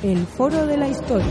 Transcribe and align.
El 0.00 0.24
Foro 0.28 0.64
de 0.64 0.76
la 0.76 0.86
Historia. 0.86 1.26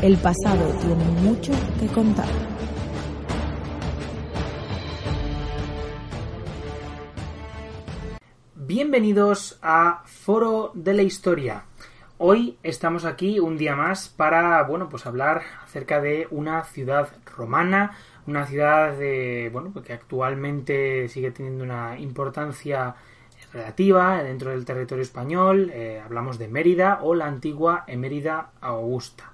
El 0.00 0.16
pasado 0.18 0.64
tiene 0.80 1.04
mucho 1.22 1.52
que 1.80 1.88
contar. 1.88 2.28
Bienvenidos 8.54 9.58
a 9.60 10.04
Foro 10.06 10.70
de 10.74 10.94
la 10.94 11.02
Historia. 11.02 11.64
Hoy 12.18 12.56
estamos 12.62 13.04
aquí 13.04 13.40
un 13.40 13.58
día 13.58 13.74
más 13.74 14.08
para, 14.08 14.62
bueno, 14.62 14.88
pues 14.88 15.06
hablar 15.06 15.42
acerca 15.64 16.00
de 16.00 16.28
una 16.30 16.62
ciudad 16.62 17.08
romana, 17.36 17.96
una 18.26 18.46
ciudad 18.46 18.96
de, 18.96 19.50
bueno, 19.52 19.70
pues 19.72 19.84
que 19.84 19.92
actualmente 19.92 21.08
sigue 21.08 21.30
teniendo 21.30 21.64
una 21.64 21.98
importancia 21.98 22.94
relativa 23.54 24.22
dentro 24.22 24.50
del 24.50 24.64
territorio 24.64 25.02
español. 25.02 25.70
Eh, 25.72 26.02
hablamos 26.04 26.38
de 26.38 26.48
Mérida 26.48 26.98
o 27.02 27.14
la 27.14 27.26
antigua 27.26 27.84
Emérida 27.86 28.50
Augusta. 28.60 29.30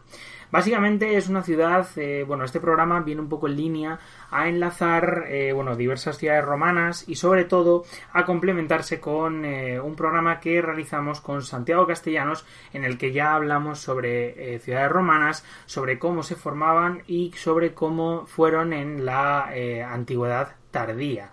Básicamente 0.52 1.16
es 1.16 1.28
una 1.28 1.44
ciudad, 1.44 1.86
eh, 1.94 2.24
bueno, 2.26 2.44
este 2.44 2.58
programa 2.58 3.00
viene 3.00 3.20
un 3.20 3.28
poco 3.28 3.46
en 3.46 3.56
línea 3.56 4.00
a 4.32 4.48
enlazar, 4.48 5.26
eh, 5.28 5.52
bueno, 5.52 5.76
diversas 5.76 6.18
ciudades 6.18 6.44
romanas 6.44 7.08
y 7.08 7.14
sobre 7.14 7.44
todo 7.44 7.84
a 8.12 8.24
complementarse 8.24 8.98
con 8.98 9.44
un 9.44 9.94
programa 9.94 10.40
que 10.40 10.60
realizamos 10.60 11.20
con 11.20 11.42
Santiago 11.42 11.86
Castellanos 11.86 12.44
en 12.72 12.84
el 12.84 12.98
que 12.98 13.12
ya 13.12 13.34
hablamos 13.34 13.78
sobre 13.78 14.58
ciudades 14.58 14.90
romanas, 14.90 15.44
sobre 15.66 16.00
cómo 16.00 16.24
se 16.24 16.34
formaban 16.34 17.04
y 17.06 17.32
sobre 17.36 17.72
cómo 17.72 18.26
fueron 18.26 18.72
en 18.72 19.06
la 19.06 19.52
antigüedad 19.92 20.56
tardía 20.72 21.30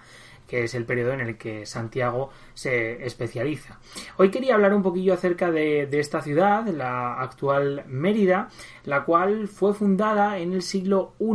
que 0.47 0.63
es 0.63 0.73
el 0.73 0.85
periodo 0.85 1.11
en 1.11 1.21
el 1.21 1.37
que 1.37 1.65
Santiago 1.65 2.29
se 2.53 3.05
especializa. 3.05 3.79
Hoy 4.17 4.31
quería 4.31 4.55
hablar 4.55 4.73
un 4.73 4.83
poquillo 4.83 5.13
acerca 5.13 5.51
de, 5.51 5.87
esta 5.91 6.21
ciudad, 6.21 6.65
la 6.67 7.19
actual 7.19 7.83
Mérida, 7.87 8.49
la 8.85 9.03
cual 9.03 9.47
fue 9.47 9.73
fundada 9.73 10.37
en 10.39 10.53
el 10.53 10.61
siglo 10.61 11.13
I 11.19 11.33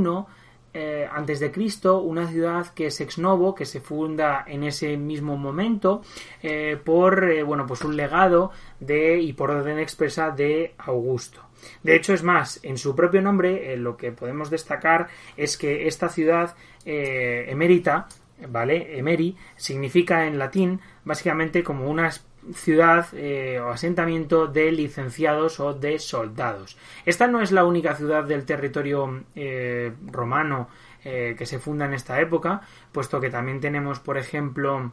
eh, 0.74 1.06
antes 1.12 1.38
de 1.38 1.52
Cristo, 1.52 2.00
una 2.00 2.26
ciudad 2.26 2.68
que 2.68 2.86
es 2.86 2.98
ex 3.02 3.18
novo, 3.18 3.54
que 3.54 3.66
se 3.66 3.80
funda 3.80 4.42
en 4.46 4.64
ese 4.64 4.96
mismo 4.96 5.36
momento 5.36 6.00
eh, 6.42 6.80
por 6.82 7.24
eh, 7.24 7.42
bueno 7.42 7.66
pues 7.66 7.82
un 7.82 7.94
legado 7.94 8.52
de 8.80 9.20
y 9.20 9.34
por 9.34 9.50
orden 9.50 9.78
expresa 9.78 10.30
de 10.30 10.74
Augusto. 10.78 11.42
De 11.82 11.94
hecho, 11.94 12.14
es 12.14 12.22
más, 12.22 12.58
en 12.62 12.78
su 12.78 12.96
propio 12.96 13.20
nombre 13.20 13.76
lo 13.76 13.96
que 13.96 14.12
podemos 14.12 14.50
destacar 14.50 15.08
es 15.36 15.56
que 15.56 15.86
esta 15.86 16.08
ciudad 16.08 16.56
emérita 16.84 18.08
¿vale? 18.48 18.98
Emeri 18.98 19.36
significa 19.56 20.26
en 20.26 20.38
latín 20.38 20.80
básicamente 21.04 21.62
como 21.62 21.88
una 21.90 22.10
ciudad 22.54 23.06
eh, 23.12 23.60
o 23.60 23.70
asentamiento 23.70 24.46
de 24.46 24.72
licenciados 24.72 25.60
o 25.60 25.74
de 25.74 25.98
soldados. 25.98 26.76
Esta 27.06 27.28
no 27.28 27.40
es 27.40 27.52
la 27.52 27.64
única 27.64 27.94
ciudad 27.94 28.24
del 28.24 28.44
territorio 28.44 29.24
eh, 29.34 29.92
romano 30.06 30.68
eh, 31.04 31.34
que 31.38 31.46
se 31.46 31.58
funda 31.58 31.86
en 31.86 31.94
esta 31.94 32.20
época, 32.20 32.62
puesto 32.90 33.20
que 33.20 33.30
también 33.30 33.60
tenemos, 33.60 34.00
por 34.00 34.18
ejemplo, 34.18 34.92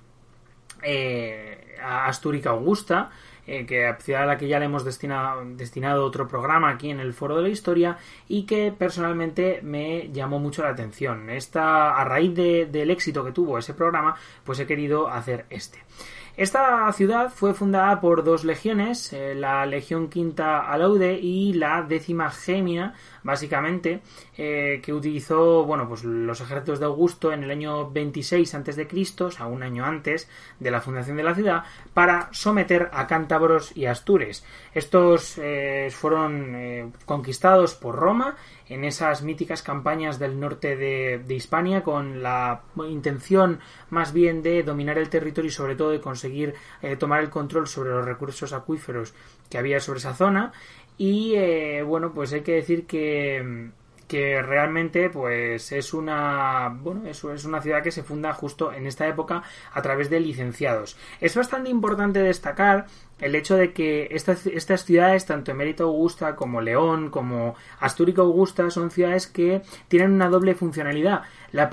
a 1.83 2.05
Astúrica 2.05 2.51
Augusta, 2.51 3.11
eh, 3.49 3.65
que 3.65 4.15
a 4.15 4.25
la 4.25 4.37
que 4.37 4.47
ya 4.47 4.59
le 4.59 4.65
hemos 4.65 4.85
destinado, 4.85 5.43
destinado 5.43 6.05
otro 6.05 6.27
programa 6.27 6.69
aquí 6.69 6.89
en 6.89 6.99
el 6.99 7.13
Foro 7.13 7.35
de 7.35 7.41
la 7.41 7.49
Historia 7.49 7.97
y 8.27 8.43
que 8.43 8.71
personalmente 8.71 9.61
me 9.63 10.09
llamó 10.11 10.39
mucho 10.39 10.61
la 10.63 10.69
atención. 10.69 11.29
Esta, 11.29 11.95
a 11.99 12.03
raíz 12.05 12.35
del 12.35 12.91
éxito 12.91 13.25
que 13.25 13.31
tuvo 13.31 13.57
ese 13.57 13.73
programa, 13.73 14.15
pues 14.43 14.59
he 14.59 14.67
querido 14.67 15.07
hacer 15.07 15.45
este. 15.49 15.79
Esta 16.37 16.91
ciudad 16.93 17.31
fue 17.33 17.53
fundada 17.53 17.99
por 17.99 18.23
dos 18.23 18.45
legiones, 18.45 19.11
eh, 19.11 19.35
la 19.35 19.65
Legión 19.65 20.09
Quinta 20.09 20.59
Alaude 20.59 21.19
y 21.19 21.53
la 21.53 21.81
décima 21.81 22.31
Gemia, 22.31 22.93
básicamente, 23.23 24.01
eh, 24.37 24.79
que 24.81 24.93
utilizó 24.93 25.65
bueno, 25.65 25.87
pues 25.87 26.03
los 26.03 26.39
ejércitos 26.39 26.79
de 26.79 26.85
Augusto 26.85 27.33
en 27.33 27.43
el 27.43 27.51
año 27.51 27.89
26 27.91 28.55
a.C., 28.55 28.87
o 29.19 29.31
sea, 29.31 29.47
un 29.47 29.63
año 29.63 29.83
antes 29.83 30.29
de 30.59 30.71
la 30.71 30.81
fundación 30.81 31.17
de 31.17 31.23
la 31.23 31.35
ciudad, 31.35 31.63
para 31.93 32.29
someter 32.31 32.89
a 32.93 33.05
cántabros 33.05 33.75
y 33.75 33.85
astures. 33.85 34.45
Estos 34.73 35.37
eh, 35.37 35.89
fueron 35.91 36.93
conquistados 37.05 37.75
por 37.75 37.95
Roma 37.95 38.35
en 38.69 38.85
esas 38.85 39.23
míticas 39.23 39.63
campañas 39.63 40.19
del 40.19 40.39
norte 40.39 40.75
de, 40.75 41.33
Hispania 41.33 41.83
con 41.83 42.21
la 42.21 42.61
intención 42.87 43.59
más 43.89 44.13
bien 44.13 44.41
de 44.43 44.63
dominar 44.63 44.97
el 44.97 45.09
territorio 45.09 45.49
y 45.49 45.51
sobre 45.51 45.75
todo 45.75 45.91
de 45.91 46.01
conseguir 46.01 46.53
eh, 46.81 46.95
tomar 46.95 47.21
el 47.21 47.29
control 47.29 47.67
sobre 47.67 47.91
los 47.91 48.05
recursos 48.05 48.53
acuíferos 48.53 49.13
que 49.49 49.57
había 49.57 49.79
sobre 49.79 49.99
esa 49.99 50.13
zona. 50.13 50.53
Y 50.97 51.33
eh, 51.35 51.83
bueno 51.83 52.13
pues 52.13 52.31
hay 52.33 52.41
que 52.41 52.53
decir 52.53 52.85
que 52.85 53.71
que 54.09 54.41
realmente 54.41 55.11
pues 55.11 55.71
es 55.71 55.93
una 55.93 56.75
bueno 56.81 57.07
eso 57.07 57.31
es 57.31 57.45
una 57.45 57.61
ciudad 57.61 57.83
que 57.83 57.91
se 57.91 58.01
funda 58.01 58.33
justo 58.33 58.73
en 58.73 58.87
esta 58.87 59.07
época 59.07 59.43
a 59.71 59.81
través 59.81 60.09
de 60.09 60.19
licenciados. 60.19 60.97
Es 61.21 61.35
bastante 61.35 61.69
importante 61.69 62.21
destacar 62.21 62.87
el 63.19 63.35
hecho 63.35 63.55
de 63.55 63.73
que 63.73 64.07
estas, 64.11 64.45
estas 64.47 64.85
ciudades 64.85 65.25
tanto 65.25 65.51
Emérito 65.51 65.85
Augusta 65.85 66.35
como 66.35 66.61
León 66.61 67.09
como 67.09 67.55
Astúrica 67.79 68.21
Augusta 68.21 68.69
son 68.69 68.91
ciudades 68.91 69.27
que 69.27 69.61
tienen 69.87 70.11
una 70.11 70.29
doble 70.29 70.55
funcionalidad. 70.55 71.23
La, 71.51 71.69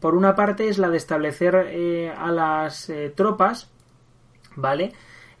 por 0.00 0.14
una 0.14 0.34
parte 0.34 0.68
es 0.68 0.78
la 0.78 0.90
de 0.90 0.96
establecer 0.96 1.54
eh, 1.70 2.12
a 2.16 2.30
las 2.30 2.88
eh, 2.90 3.12
tropas 3.14 3.70
vale 4.56 4.92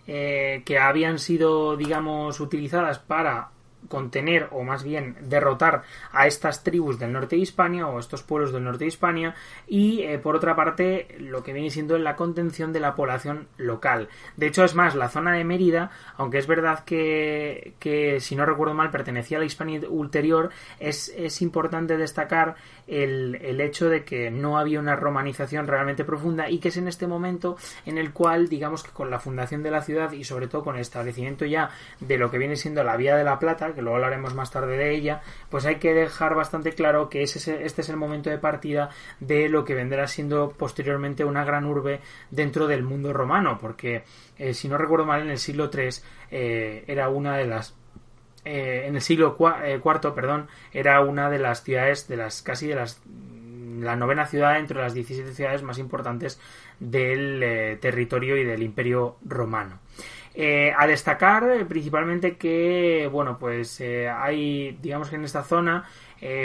eh, 0.06 0.62
que 0.64 0.78
habían 0.78 1.18
sido 1.18 1.76
digamos 1.76 2.40
utilizadas 2.40 2.98
para 2.98 3.50
contener 3.88 4.48
o 4.50 4.62
más 4.62 4.82
bien 4.82 5.16
derrotar 5.22 5.82
a 6.12 6.26
estas 6.26 6.62
tribus 6.62 6.98
del 6.98 7.12
norte 7.12 7.36
de 7.36 7.42
Hispania 7.42 7.86
o 7.86 7.98
estos 7.98 8.22
pueblos 8.22 8.52
del 8.52 8.64
norte 8.64 8.84
de 8.84 8.88
Hispania 8.88 9.34
y 9.66 10.02
eh, 10.02 10.18
por 10.18 10.36
otra 10.36 10.56
parte 10.56 11.08
lo 11.18 11.42
que 11.42 11.52
viene 11.52 11.70
siendo 11.70 11.98
la 11.98 12.16
contención 12.16 12.72
de 12.72 12.80
la 12.80 12.94
población 12.94 13.48
local. 13.56 14.08
De 14.36 14.46
hecho 14.46 14.64
es 14.64 14.74
más, 14.74 14.94
la 14.94 15.08
zona 15.08 15.32
de 15.32 15.44
Mérida, 15.44 15.90
aunque 16.16 16.38
es 16.38 16.46
verdad 16.46 16.84
que, 16.84 17.74
que 17.78 18.20
si 18.20 18.36
no 18.36 18.46
recuerdo 18.46 18.74
mal 18.74 18.90
pertenecía 18.90 19.38
a 19.38 19.40
la 19.40 19.46
Hispania 19.46 19.80
ulterior, 19.88 20.50
es, 20.78 21.12
es 21.16 21.42
importante 21.42 21.96
destacar 21.96 22.56
el, 22.86 23.36
el, 23.36 23.60
hecho 23.60 23.88
de 23.88 24.04
que 24.04 24.30
no 24.30 24.58
había 24.58 24.78
una 24.78 24.94
romanización 24.96 25.66
realmente 25.66 26.04
profunda 26.04 26.50
y 26.50 26.58
que 26.58 26.68
es 26.68 26.76
en 26.76 26.88
este 26.88 27.06
momento 27.06 27.56
en 27.86 27.96
el 27.96 28.12
cual 28.12 28.48
digamos 28.48 28.82
que 28.82 28.90
con 28.90 29.10
la 29.10 29.18
fundación 29.18 29.62
de 29.62 29.70
la 29.70 29.80
ciudad 29.80 30.12
y 30.12 30.24
sobre 30.24 30.48
todo 30.48 30.62
con 30.64 30.74
el 30.74 30.82
establecimiento 30.82 31.46
ya 31.46 31.70
de 32.00 32.18
lo 32.18 32.30
que 32.30 32.38
viene 32.38 32.56
siendo 32.56 32.84
la 32.84 32.96
Vía 32.96 33.16
de 33.16 33.24
la 33.24 33.38
Plata, 33.38 33.73
que 33.74 33.82
luego 33.82 33.96
hablaremos 33.96 34.34
más 34.34 34.50
tarde 34.50 34.76
de 34.76 34.94
ella, 34.94 35.22
pues 35.50 35.66
hay 35.66 35.76
que 35.76 35.94
dejar 35.94 36.34
bastante 36.34 36.72
claro 36.72 37.08
que 37.08 37.22
este 37.22 37.64
es 37.64 37.88
el 37.88 37.96
momento 37.96 38.30
de 38.30 38.38
partida 38.38 38.90
de 39.20 39.48
lo 39.48 39.64
que 39.64 39.74
vendrá 39.74 40.06
siendo 40.06 40.50
posteriormente 40.50 41.24
una 41.24 41.44
gran 41.44 41.64
urbe 41.64 42.00
dentro 42.30 42.66
del 42.66 42.82
mundo 42.82 43.12
romano, 43.12 43.58
porque 43.60 44.04
eh, 44.38 44.54
si 44.54 44.68
no 44.68 44.78
recuerdo 44.78 45.06
mal 45.06 45.22
en 45.22 45.30
el 45.30 45.38
siglo 45.38 45.70
III 45.72 45.88
eh, 46.30 46.84
era 46.86 47.08
una 47.08 47.36
de 47.36 47.46
las 47.46 47.74
eh, 48.44 48.84
en 48.86 48.94
el 48.94 49.00
siglo 49.00 49.36
IV, 49.38 50.14
perdón, 50.14 50.48
era 50.72 51.00
una 51.00 51.30
de 51.30 51.38
las 51.38 51.62
ciudades 51.62 52.08
de 52.08 52.16
las 52.16 52.42
casi 52.42 52.66
de 52.66 52.74
las 52.74 53.00
la 53.80 53.96
novena 53.96 54.26
ciudad 54.26 54.58
entre 54.58 54.80
las 54.80 54.94
17 54.94 55.32
ciudades 55.32 55.62
más 55.62 55.78
importantes 55.78 56.40
del 56.78 57.78
territorio 57.80 58.36
y 58.36 58.44
del 58.44 58.62
imperio 58.62 59.16
romano. 59.24 59.80
Eh, 60.36 60.72
a 60.76 60.88
destacar 60.88 61.48
eh, 61.48 61.64
principalmente 61.64 62.36
que, 62.36 63.08
bueno, 63.10 63.38
pues 63.38 63.80
eh, 63.80 64.08
hay, 64.08 64.76
digamos 64.82 65.08
que 65.08 65.14
en 65.14 65.24
esta 65.24 65.44
zona 65.44 65.84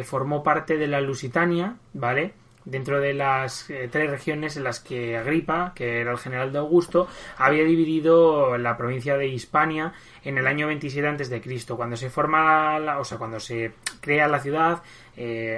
formó 0.04 0.44
parte 0.44 0.76
de 0.76 0.88
la 0.88 1.00
Lusitania, 1.00 1.78
¿vale? 1.94 2.34
Dentro 2.66 3.00
de 3.00 3.14
las 3.14 3.72
tres 3.90 4.10
regiones 4.10 4.58
en 4.58 4.66
las 4.66 4.82
que 4.82 5.16
Agripa, 5.16 5.72
que 5.74 6.02
era 6.02 6.12
el 6.12 6.18
general 6.18 6.52
de 6.52 6.58
Augusto, 6.58 7.08
había 7.38 7.64
dividido 7.64 8.58
la 8.58 8.76
provincia 8.76 9.16
de 9.16 9.30
Hispania 9.30 9.94
en 10.26 10.38
el 10.38 10.48
año 10.48 10.68
27 10.68 11.08
a.C. 11.08 11.66
Cuando 11.78 11.96
se 11.96 12.10
forma, 12.10 12.78
la, 12.78 13.00
o 13.00 13.06
sea, 13.06 13.18
cuando 13.18 13.40
se 13.40 13.72
crea 14.02 14.28
la 14.28 14.42
ciudad, 14.42 14.84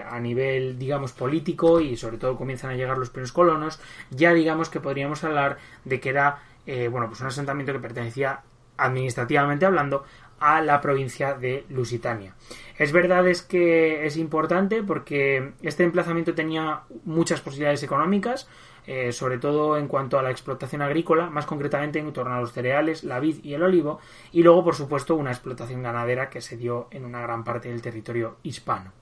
a 0.07 0.19
nivel, 0.19 0.77
digamos, 0.77 1.13
político 1.13 1.81
y 1.81 1.97
sobre 1.97 2.19
todo 2.19 2.37
comienzan 2.37 2.69
a 2.69 2.75
llegar 2.75 2.99
los 2.99 3.09
primeros 3.09 3.31
colonos, 3.31 3.79
ya 4.11 4.33
digamos 4.35 4.69
que 4.69 4.79
podríamos 4.79 5.23
hablar 5.23 5.57
de 5.83 5.99
que 5.99 6.09
era 6.09 6.43
eh, 6.73 6.87
bueno, 6.87 7.07
pues 7.07 7.19
un 7.19 7.27
asentamiento 7.27 7.73
que 7.73 7.79
pertenecía 7.79 8.43
administrativamente 8.77 9.65
hablando 9.65 10.05
a 10.39 10.61
la 10.61 10.79
provincia 10.79 11.33
de 11.33 11.65
Lusitania. 11.67 12.33
Es 12.77 12.93
verdad 12.93 13.27
es 13.27 13.41
que 13.41 14.05
es 14.05 14.15
importante 14.15 14.81
porque 14.81 15.51
este 15.61 15.83
emplazamiento 15.83 16.33
tenía 16.33 16.83
muchas 17.03 17.41
posibilidades 17.41 17.83
económicas, 17.83 18.47
eh, 18.87 19.11
sobre 19.11 19.37
todo 19.37 19.77
en 19.77 19.89
cuanto 19.89 20.17
a 20.17 20.23
la 20.23 20.31
explotación 20.31 20.81
agrícola, 20.81 21.29
más 21.29 21.45
concretamente 21.45 21.99
en 21.99 22.13
torno 22.13 22.35
a 22.35 22.39
los 22.39 22.53
cereales, 22.53 23.03
la 23.03 23.19
vid 23.19 23.43
y 23.43 23.53
el 23.53 23.63
olivo, 23.63 23.99
y 24.31 24.41
luego, 24.41 24.63
por 24.63 24.75
supuesto, 24.75 25.15
una 25.15 25.31
explotación 25.31 25.83
ganadera 25.83 26.29
que 26.29 26.39
se 26.39 26.55
dio 26.55 26.87
en 26.91 27.03
una 27.03 27.19
gran 27.21 27.43
parte 27.43 27.67
del 27.67 27.81
territorio 27.81 28.37
hispano. 28.43 28.93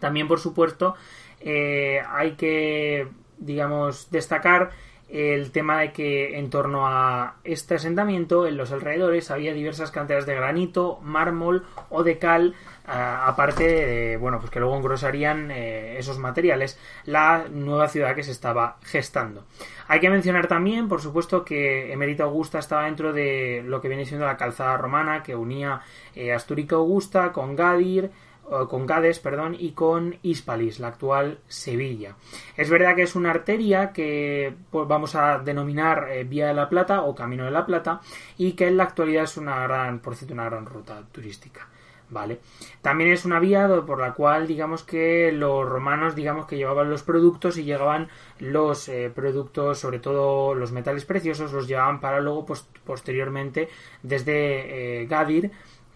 También, 0.00 0.26
por 0.26 0.40
supuesto, 0.40 0.96
eh, 1.38 2.02
hay 2.08 2.32
que, 2.32 3.06
digamos, 3.38 4.10
destacar 4.10 4.72
el 5.08 5.50
tema 5.52 5.80
de 5.80 5.92
que 5.92 6.38
en 6.38 6.50
torno 6.50 6.86
a 6.86 7.36
este 7.44 7.76
asentamiento, 7.76 8.46
en 8.46 8.56
los 8.56 8.72
alrededores, 8.72 9.30
había 9.30 9.54
diversas 9.54 9.90
canteras 9.90 10.26
de 10.26 10.34
granito, 10.34 10.98
mármol 11.02 11.64
o 11.88 12.02
de 12.02 12.18
cal, 12.18 12.54
aparte 12.84 13.64
de, 13.64 14.16
bueno, 14.16 14.38
pues 14.38 14.50
que 14.50 14.60
luego 14.60 14.76
engrosarían 14.76 15.50
eh, 15.50 15.98
esos 15.98 16.18
materiales 16.18 16.78
la 17.04 17.46
nueva 17.50 17.88
ciudad 17.88 18.14
que 18.14 18.22
se 18.22 18.32
estaba 18.32 18.78
gestando. 18.82 19.44
Hay 19.88 20.00
que 20.00 20.10
mencionar 20.10 20.46
también, 20.46 20.88
por 20.88 21.00
supuesto, 21.00 21.44
que 21.44 21.92
Emerita 21.92 22.24
Augusta 22.24 22.58
estaba 22.58 22.84
dentro 22.84 23.12
de 23.12 23.62
lo 23.64 23.80
que 23.80 23.88
viene 23.88 24.06
siendo 24.06 24.26
la 24.26 24.36
calzada 24.36 24.76
romana 24.76 25.22
que 25.22 25.36
unía 25.36 25.82
eh, 26.14 26.32
Asturica 26.32 26.76
Augusta 26.76 27.32
con 27.32 27.56
Gadir, 27.56 28.10
con 28.48 28.86
Gades, 28.86 29.18
perdón, 29.18 29.56
y 29.58 29.72
con 29.72 30.16
Hispalis, 30.22 30.80
la 30.80 30.88
actual 30.88 31.38
Sevilla. 31.48 32.16
Es 32.56 32.70
verdad 32.70 32.96
que 32.96 33.02
es 33.02 33.14
una 33.14 33.30
arteria 33.30 33.92
que 33.92 34.54
pues, 34.70 34.88
vamos 34.88 35.14
a 35.14 35.38
denominar 35.38 36.08
eh, 36.10 36.24
Vía 36.24 36.48
de 36.48 36.54
la 36.54 36.68
Plata 36.68 37.02
o 37.02 37.14
Camino 37.14 37.44
de 37.44 37.50
la 37.50 37.66
Plata 37.66 38.00
y 38.36 38.52
que 38.52 38.68
en 38.68 38.76
la 38.76 38.84
actualidad 38.84 39.24
es 39.24 39.36
una 39.36 39.62
gran, 39.62 40.00
por 40.00 40.16
cierto, 40.16 40.34
una 40.34 40.46
gran 40.46 40.66
ruta 40.66 41.02
turística. 41.12 41.68
¿Vale? 42.10 42.40
También 42.80 43.12
es 43.12 43.26
una 43.26 43.38
vía 43.38 43.68
por 43.86 44.00
la 44.00 44.14
cual, 44.14 44.46
digamos 44.46 44.82
que 44.82 45.30
los 45.30 45.68
romanos, 45.68 46.14
digamos 46.14 46.46
que 46.46 46.56
llevaban 46.56 46.88
los 46.88 47.02
productos 47.02 47.58
y 47.58 47.64
llegaban 47.64 48.08
los 48.38 48.88
eh, 48.88 49.12
productos, 49.14 49.78
sobre 49.78 49.98
todo 49.98 50.54
los 50.54 50.72
metales 50.72 51.04
preciosos, 51.04 51.52
los 51.52 51.68
llevaban 51.68 52.00
para 52.00 52.20
luego, 52.20 52.46
pues, 52.46 52.66
posteriormente, 52.86 53.68
desde 54.02 55.02
eh, 55.02 55.06
Gadir, 55.06 55.50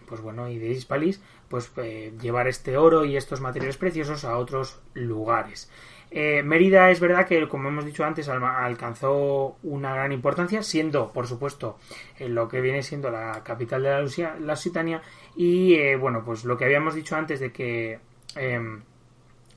pues 0.07 0.21
bueno, 0.21 0.47
y 0.47 0.59
de 0.59 0.69
Hispalis, 0.69 1.19
pues 1.53 1.71
eh, 1.77 2.11
llevar 2.19 2.47
este 2.47 2.77
oro 2.77 3.05
y 3.05 3.15
estos 3.15 3.39
materiales 3.39 3.77
preciosos 3.77 4.25
a 4.25 4.39
otros 4.39 4.79
lugares. 4.95 5.69
Eh, 6.09 6.41
Mérida 6.41 6.89
es 6.89 6.99
verdad 6.99 7.27
que, 7.27 7.47
como 7.47 7.69
hemos 7.69 7.85
dicho 7.85 8.03
antes, 8.03 8.27
alcanzó 8.27 9.57
una 9.61 9.93
gran 9.93 10.11
importancia, 10.11 10.63
siendo, 10.63 11.13
por 11.13 11.27
supuesto, 11.27 11.77
en 12.17 12.33
lo 12.33 12.47
que 12.47 12.59
viene 12.59 12.81
siendo 12.81 13.11
la 13.11 13.43
capital 13.43 13.83
de 13.83 13.89
la, 13.91 14.01
Lucia, 14.01 14.35
la 14.39 14.53
Lusitania, 14.53 15.03
y 15.35 15.75
eh, 15.75 15.95
bueno, 15.95 16.23
pues 16.25 16.43
lo 16.43 16.57
que 16.57 16.65
habíamos 16.65 16.95
dicho 16.95 17.15
antes 17.15 17.39
de 17.39 17.51
que 17.51 17.99
em, 18.35 18.81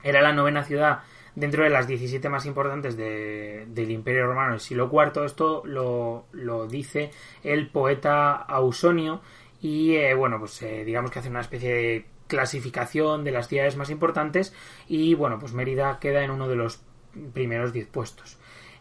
era 0.03 0.21
la 0.21 0.35
novena 0.35 0.65
ciudad 0.65 0.99
dentro 1.35 1.65
de 1.65 1.71
las 1.71 1.87
17 1.87 2.29
más 2.29 2.45
importantes 2.45 2.95
del 2.99 3.91
Imperio 3.91 4.27
Romano 4.27 4.51
del 4.51 4.61
siglo 4.61 4.91
IV, 4.93 5.25
esto 5.25 5.63
lo 5.65 6.67
dice 6.67 7.11
el 7.43 7.71
poeta 7.71 8.35
Ausonio, 8.35 9.23
y 9.61 9.95
eh, 9.95 10.15
bueno, 10.15 10.39
pues 10.39 10.61
eh, 10.63 10.85
digamos 10.85 11.11
que 11.11 11.19
hace 11.19 11.31
una 11.31 11.41
especie 11.41 11.73
de 11.73 12.07
clasificación 12.27 13.25
de 13.25 13.31
las 13.31 13.49
ciudades 13.49 13.77
más 13.77 13.91
importantes 13.91 14.53
y 14.89 15.15
bueno, 15.15 15.39
pues 15.39 15.53
Mérida 15.53 15.99
queda 16.01 16.25
en 16.25 16.31
uno 16.31 16.49
de 16.49 16.57
los 16.57 16.83
primeros 17.33 17.73
10 17.73 17.87
puestos. 17.89 18.39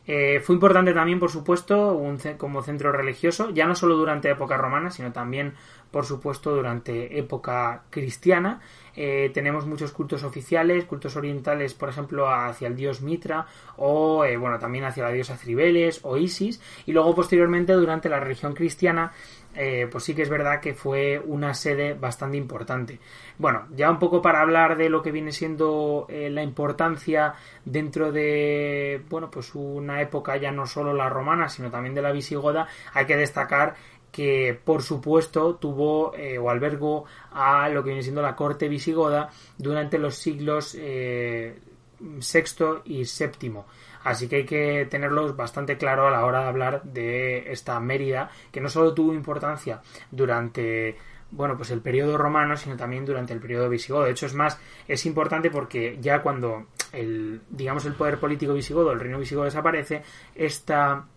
Eh, 0.07 0.39
fue 0.39 0.54
importante 0.54 0.94
también, 0.94 1.19
por 1.19 1.31
supuesto, 1.31 1.95
un, 1.95 2.19
como 2.38 2.62
centro 2.62 2.92
religioso, 2.92 3.50
ya 3.50 3.66
no 3.66 3.74
solo 3.74 3.95
durante 3.95 4.30
época 4.30 4.56
romana, 4.56 4.92
sino 4.92 5.12
también, 5.12 5.56
por 5.89 6.06
supuesto, 6.06 6.54
durante 6.54 7.18
época 7.18 7.86
cristiana. 7.89 8.62
tenemos 8.94 9.66
muchos 9.66 9.92
cultos 9.92 10.24
oficiales, 10.24 10.86
cultos 10.86 11.16
orientales, 11.16 11.74
por 11.74 11.89
ejemplo, 11.89 12.30
hacia 12.30 12.68
el 12.68 12.75
dios 12.75 13.01
Mitra, 13.01 13.48
o 13.77 14.24
bueno, 14.39 14.60
también 14.60 14.86
hacia 14.86 15.04
la 15.04 15.12
diosa 15.12 15.38
Cibeles 15.38 16.01
o 16.04 16.18
Isis, 16.18 16.62
y 16.86 16.92
luego 16.92 17.16
posteriormente, 17.16 17.74
durante 17.74 18.07
la 18.07 18.19
religión 18.19 18.54
cristiana, 18.54 19.12
eh, 19.56 19.88
pues 19.90 20.04
sí 20.04 20.13
que 20.13 20.24
es 20.24 20.30
verdad 20.30 20.60
que 20.60 20.74
fue 20.74 21.19
una 21.19 21.54
sede 21.54 21.94
bastante 21.94 22.38
importante. 22.38 23.00
Bueno, 23.38 23.68
ya 23.75 23.90
un 23.90 24.00
poco 24.00 24.22
para 24.22 24.42
hablar 24.42 24.78
de 24.78 24.90
lo 24.90 25.02
que 25.02 25.12
viene 25.12 25.31
siendo 25.31 26.06
eh, 26.10 26.30
la 26.30 26.44
importancia 26.44 27.34
dentro 27.63 28.12
de, 28.12 29.02
bueno, 29.10 29.31
pues 29.31 29.56
una 29.56 30.02
época 30.02 30.38
ya 30.38 30.52
no 30.52 30.66
solo 30.66 30.94
la 30.94 31.10
romana, 31.10 31.50
sino 31.50 31.72
también 31.72 31.96
de 31.96 32.02
la 32.02 32.12
visigoda, 32.12 32.68
hay 32.94 33.06
que 33.06 33.16
destacar 33.18 33.75
que 34.12 34.57
por 34.63 34.81
supuesto 34.81 35.56
tuvo 35.56 36.16
eh, 36.16 36.38
o 36.38 36.50
albergó 36.50 37.06
a 37.31 37.68
lo 37.69 37.84
que 37.84 37.90
viene 37.90 38.04
siendo 38.04 38.22
la 38.22 38.36
corte 38.36 38.69
visigoda 38.69 39.30
durante 39.58 39.98
los 39.98 40.16
siglos 40.16 40.78
sexto 42.19 42.81
y 42.86 43.06
séptimo. 43.06 43.66
Así 44.06 44.30
que 44.30 44.38
hay 44.38 44.46
que 44.46 44.88
tenerlos 44.90 45.36
bastante 45.36 45.78
claro 45.78 46.07
a 46.07 46.12
la 46.12 46.25
hora 46.25 46.44
de 46.44 46.48
hablar 46.48 46.84
de 46.84 47.52
esta 47.52 47.80
Mérida, 47.80 48.30
que 48.52 48.62
no 48.62 48.69
solo 48.69 48.94
tuvo 48.94 49.13
importancia 49.13 49.81
durante 50.12 50.96
bueno, 51.31 51.57
pues 51.57 51.72
el 51.72 51.81
periodo 51.81 52.18
romano, 52.18 52.56
sino 52.56 52.78
también 52.78 53.04
durante 53.04 53.34
el 53.34 53.40
periodo 53.40 53.68
visigodo. 53.68 54.06
De 54.06 54.12
hecho, 54.12 54.28
es 54.28 54.36
más, 54.36 54.60
es 54.88 55.06
importante 55.06 55.50
porque 55.50 55.98
ya 56.00 56.22
cuando 56.22 56.68
el, 56.94 57.42
digamos, 57.50 57.86
el 57.86 57.94
poder 57.94 58.19
político 58.19 58.54
visigodo, 58.54 58.92
el 58.92 59.00
reino 59.00 59.19
visigodo 59.19 59.46
desaparece, 59.46 60.04
esta 60.36 61.08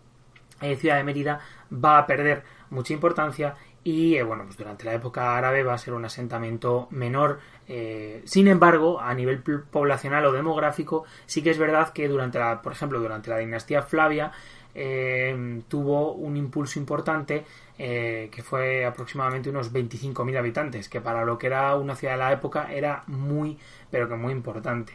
eh, 0.60 0.76
ciudad 0.76 0.96
de 0.96 1.04
Mérida 1.04 1.40
va 1.72 1.98
a 1.98 2.06
perder 2.06 2.42
mucha 2.70 2.94
importancia 2.94 3.54
y 3.84 4.16
eh, 4.16 4.22
bueno, 4.22 4.44
pues 4.44 4.56
durante 4.56 4.84
la 4.84 4.94
época 4.94 5.36
árabe 5.36 5.62
va 5.62 5.74
a 5.74 5.78
ser 5.78 5.94
un 5.94 6.04
asentamiento 6.04 6.88
menor. 6.90 7.40
Eh, 7.68 8.22
sin 8.24 8.48
embargo, 8.48 9.00
a 9.00 9.12
nivel 9.14 9.42
poblacional 9.42 10.24
o 10.26 10.32
demográfico, 10.32 11.04
sí 11.26 11.42
que 11.42 11.50
es 11.50 11.58
verdad 11.58 11.92
que 11.92 12.08
durante 12.08 12.38
la, 12.38 12.62
por 12.62 12.72
ejemplo, 12.72 12.98
durante 12.98 13.30
la 13.30 13.38
dinastía 13.38 13.82
Flavia 13.82 14.32
eh, 14.74 15.62
tuvo 15.68 16.12
un 16.12 16.36
impulso 16.36 16.78
importante 16.78 17.44
que 17.78 18.42
fue 18.42 18.84
aproximadamente 18.84 19.50
unos 19.50 19.72
25.000 19.72 20.36
habitantes, 20.36 20.88
que 20.88 21.00
para 21.00 21.24
lo 21.24 21.38
que 21.38 21.46
era 21.46 21.76
una 21.76 21.94
ciudad 21.94 22.14
de 22.14 22.18
la 22.18 22.32
época 22.32 22.72
era 22.72 23.04
muy, 23.06 23.56
pero 23.88 24.08
que 24.08 24.16
muy 24.16 24.32
importante. 24.32 24.94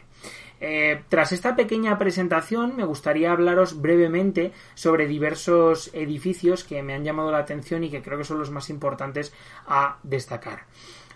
Eh, 0.60 1.02
tras 1.08 1.32
esta 1.32 1.56
pequeña 1.56 1.98
presentación 1.98 2.76
me 2.76 2.84
gustaría 2.84 3.32
hablaros 3.32 3.82
brevemente 3.82 4.52
sobre 4.74 5.06
diversos 5.06 5.90
edificios 5.92 6.64
que 6.64 6.82
me 6.82 6.94
han 6.94 7.04
llamado 7.04 7.30
la 7.30 7.38
atención 7.38 7.84
y 7.84 7.90
que 7.90 8.00
creo 8.00 8.16
que 8.16 8.24
son 8.24 8.38
los 8.38 8.50
más 8.50 8.70
importantes 8.70 9.34
a 9.66 9.98
destacar. 10.02 10.64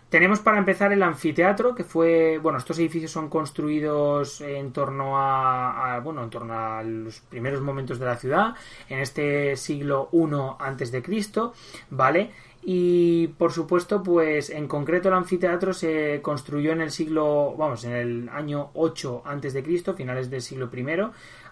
Tenemos 0.08 0.40
para 0.40 0.56
empezar 0.56 0.90
el 0.92 1.02
anfiteatro, 1.02 1.74
que 1.74 1.84
fue, 1.84 2.38
bueno, 2.38 2.56
estos 2.56 2.78
edificios 2.78 3.10
son 3.10 3.28
construidos 3.28 4.40
en 4.40 4.72
torno 4.72 5.18
a, 5.18 6.00
bueno, 6.02 6.24
en 6.24 6.30
torno 6.30 6.54
a 6.54 6.82
los 6.82 7.20
primeros 7.20 7.60
momentos 7.60 7.98
de 7.98 8.06
la 8.06 8.16
ciudad, 8.16 8.54
en 8.88 9.00
este 9.00 9.54
siglo 9.56 10.08
I 10.12 10.26
antes 10.60 10.92
de 10.92 11.02
Cristo, 11.02 11.52
¿vale? 11.90 12.30
Y 12.62 13.28
por 13.38 13.52
supuesto, 13.52 14.02
pues 14.02 14.48
en 14.50 14.66
concreto 14.66 15.08
el 15.08 15.14
anfiteatro 15.14 15.74
se 15.74 16.20
construyó 16.22 16.72
en 16.72 16.80
el 16.80 16.90
siglo, 16.90 17.54
vamos, 17.56 17.84
en 17.84 17.92
el 17.92 18.28
año 18.30 18.70
8 18.74 19.22
antes 19.26 19.52
de 19.52 19.62
Cristo, 19.62 19.94
finales 19.94 20.30
del 20.30 20.40
siglo 20.40 20.70
I 20.74 21.10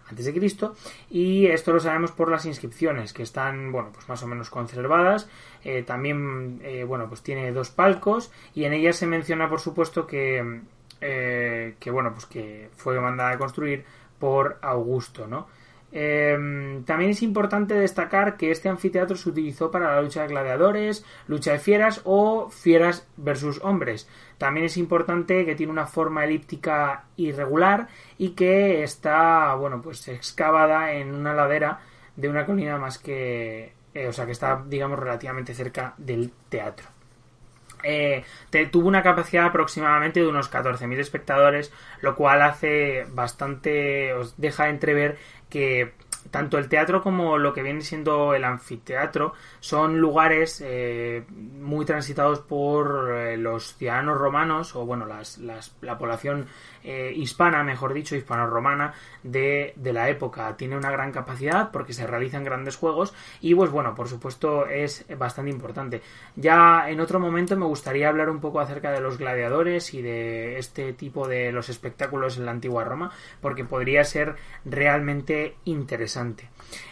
antes 0.09 0.25
de 0.25 0.35
Cristo, 0.35 0.75
y 1.11 1.47
esto 1.47 1.73
lo 1.73 1.81
sabemos 1.81 2.13
por 2.13 2.31
las 2.31 2.45
inscripciones 2.45 3.13
que 3.13 3.23
están, 3.23 3.73
bueno, 3.73 3.91
pues 3.93 4.09
más 4.09 4.23
o 4.23 4.27
menos 4.27 4.51
conservadas. 4.51 5.29
Eh, 5.65 5.83
también, 5.83 6.61
eh, 6.63 6.85
bueno, 6.85 7.09
pues 7.09 7.23
tiene 7.23 7.51
dos 7.53 7.71
palcos 7.71 8.31
y 8.55 8.65
en 8.65 8.73
ellas 8.73 8.97
se 8.97 9.07
menciona, 9.07 9.49
por 9.49 9.61
supuesto, 9.61 10.07
que, 10.07 10.61
eh, 11.01 11.75
que 11.81 11.91
bueno, 11.91 12.13
pues 12.13 12.27
que 12.27 12.71
fue 12.77 13.01
mandada 13.01 13.31
a 13.31 13.39
construir 13.39 13.85
por 14.19 14.59
Augusto, 14.63 15.27
¿no? 15.27 15.49
Em, 15.93 16.85
también 16.85 17.13
es 17.13 17.23
importante 17.23 17.75
destacar 17.75 18.37
que 18.37 18.51
este 18.51 18.69
anfiteatro 18.69 19.17
se 19.17 19.29
utilizó 19.29 19.71
para 19.71 19.95
la 19.95 20.03
lucha 20.03 20.23
de 20.23 20.29
gladiadores, 20.29 21.05
lucha 21.29 21.53
de 21.53 21.59
fieras 21.59 22.01
o 22.05 22.51
fieras 22.51 23.07
versus 23.17 23.61
hombres. 23.63 24.09
También 24.39 24.67
es 24.67 24.77
importante 24.77 25.47
que 25.47 25.55
tiene 25.55 25.73
una 25.73 25.87
forma 25.87 26.25
elíptica 26.25 27.05
irregular 27.17 27.89
y 28.19 28.31
que 28.31 28.83
está, 28.83 29.55
bueno, 29.55 29.81
pues 29.81 30.07
excavada 30.09 30.93
en 30.93 31.15
una 31.15 31.35
ladera 31.35 31.81
de 32.17 32.29
una 32.29 32.47
colina 32.47 32.79
más 32.79 32.99
que, 32.99 33.73
eh, 33.95 34.09
o 34.09 34.13
sea, 34.13 34.27
que 34.27 34.33
está, 34.33 34.63
digamos, 34.67 34.99
relativamente 34.99 35.55
cerca 35.55 35.95
del 35.97 36.33
teatro. 36.49 36.89
Eh, 37.83 38.25
tuvo 38.73 38.89
una 38.89 39.03
capacidad 39.03 39.47
aproximadamente 39.47 40.21
de 40.21 40.27
unos 40.27 40.51
14.000 40.51 40.99
espectadores, 40.99 41.73
lo 42.01 42.17
cual 42.17 42.43
hace 42.43 43.07
bastante, 43.11 44.13
os 44.15 44.37
deja 44.39 44.69
entrever 44.69 45.19
que 45.51 45.93
tanto 46.31 46.59
el 46.59 46.69
teatro 46.69 47.03
como 47.03 47.39
lo 47.39 47.53
que 47.53 47.63
viene 47.63 47.81
siendo 47.81 48.35
el 48.35 48.45
anfiteatro 48.45 49.35
son 49.61 49.99
lugares 49.99 50.63
eh, 50.65 51.25
muy 51.31 51.85
transitados 51.85 52.41
por 52.41 53.13
eh, 53.13 53.37
los 53.37 53.77
ciudadanos 53.77 54.19
romanos 54.19 54.75
o 54.75 54.85
bueno 54.85 55.07
las, 55.07 55.39
la 55.39 55.99
población 55.99 56.47
eh, 56.85 57.13
hispana 57.15 57.65
mejor 57.65 57.93
dicho 57.95 58.15
hispano-romana 58.17 58.95
de, 59.23 59.73
de, 59.77 59.93
la 59.93 60.09
época. 60.09 60.57
Tiene 60.57 60.77
una 60.77 60.91
gran 60.91 61.11
capacidad 61.11 61.71
porque 61.73 61.93
se 61.93 62.07
realizan 62.07 62.45
grandes 62.45 62.77
juegos 62.77 63.13
y 63.41 63.55
pues 63.55 63.71
bueno 63.71 63.95
por 63.95 64.09
supuesto 64.09 64.67
es 64.67 65.05
bastante 65.19 65.51
importante. 65.51 66.03
Ya 66.37 66.89
en 66.89 67.01
otro 67.01 67.19
momento 67.19 67.57
me 67.57 67.67
gustaría 67.67 68.09
hablar 68.09 68.31
un 68.31 68.41
poco 68.41 68.61
acerca 68.61 68.93
de 68.93 69.01
los 69.01 69.19
gladiadores 69.19 69.95
y 69.95 70.03
de 70.03 70.59
este 70.59 70.93
tipo 70.93 71.27
de 71.27 71.53
los 71.53 71.69
espectáculos 71.69 72.39
en 72.39 72.47
la 72.47 72.53
antigua 72.53 72.85
Roma 72.85 73.11
porque 73.41 73.65
podría 73.65 74.05
ser 74.05 74.37
realmente 74.65 75.57
interesante 75.65 76.16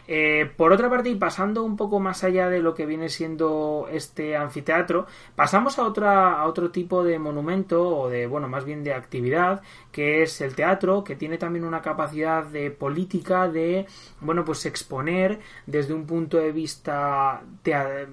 Eh, 0.07 0.51
por 0.57 0.73
otra 0.73 0.91
parte, 0.91 1.09
y 1.09 1.15
pasando 1.15 1.63
un 1.63 1.77
poco 1.77 1.99
más 1.99 2.25
allá 2.25 2.49
de 2.49 2.61
lo 2.61 2.75
que 2.75 2.87
viene 2.87 3.09
siendo 3.09 3.89
este 3.91 4.37
anfiteatro, 4.37 5.07
pasamos 5.35 5.79
a, 5.79 5.85
otra, 5.85 6.41
a 6.41 6.47
otro 6.47 6.71
tipo 6.71 7.03
de 7.03 7.19
monumento, 7.19 7.99
o 7.99 8.09
de, 8.09 8.27
bueno, 8.27 8.49
más 8.49 8.65
bien 8.65 8.85
de 8.85 8.93
actividad, 8.93 9.63
que 9.91 10.23
es 10.23 10.41
el 10.41 10.55
teatro, 10.55 11.05
que 11.05 11.17
tiene 11.17 11.39
también 11.39 11.65
una 11.65 11.83
capacidad 11.83 12.45
de 12.45 12.71
política 12.71 13.49
de, 13.49 13.87
bueno, 14.21 14.45
pues 14.45 14.67
exponer 14.67 15.41
desde 15.67 15.95
un 15.95 16.07
punto 16.07 16.39
de 16.39 16.53
vista 16.53 17.43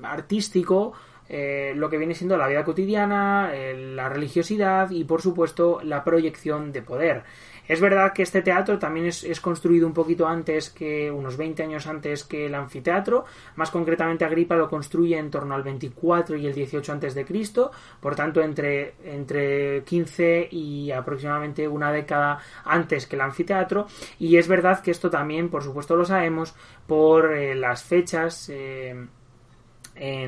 artístico, 0.03 0.93
eh, 1.33 1.71
lo 1.77 1.89
que 1.89 1.97
viene 1.97 2.13
siendo 2.13 2.35
la 2.35 2.45
vida 2.47 2.65
cotidiana, 2.65 3.51
eh, 3.53 3.93
la 3.95 4.09
religiosidad 4.09 4.89
y 4.89 5.05
por 5.05 5.21
supuesto 5.21 5.79
la 5.81 6.03
proyección 6.03 6.73
de 6.73 6.81
poder. 6.81 7.23
Es 7.71 7.79
verdad 7.79 8.11
que 8.11 8.23
este 8.23 8.41
teatro 8.41 8.77
también 8.77 9.05
es, 9.05 9.39
construido 9.39 9.87
un 9.87 9.93
poquito 9.93 10.27
antes 10.27 10.69
que, 10.71 11.09
unos 11.09 11.37
20 11.37 11.63
años 11.63 11.87
antes 11.87 12.25
que 12.25 12.47
el 12.47 12.53
anfiteatro, 12.53 13.23
más 13.55 13.71
concretamente 13.71 14.25
Agripa 14.25 14.57
lo 14.57 14.67
construye 14.69 15.17
en 15.17 15.31
torno 15.31 15.55
al 15.55 15.63
24 15.63 16.35
y 16.35 16.47
el 16.47 16.53
18 16.53 16.91
antes 16.91 17.15
de 17.15 17.23
Cristo, 17.23 17.71
por 18.01 18.13
tanto 18.13 18.41
entre, 18.41 18.95
entre 19.05 19.85
15 19.85 20.49
y 20.51 20.91
aproximadamente 20.91 21.65
una 21.65 21.93
década 21.93 22.39
antes 22.65 23.07
que 23.07 23.15
el 23.15 23.21
anfiteatro, 23.21 23.87
y 24.19 24.35
es 24.35 24.49
verdad 24.49 24.81
que 24.81 24.91
esto 24.91 25.09
también, 25.09 25.47
por 25.47 25.63
supuesto, 25.63 25.95
lo 25.95 26.03
sabemos 26.03 26.53
por 26.85 27.31
eh, 27.31 27.55
las 27.55 27.85
fechas 27.85 28.49
en 28.49 29.07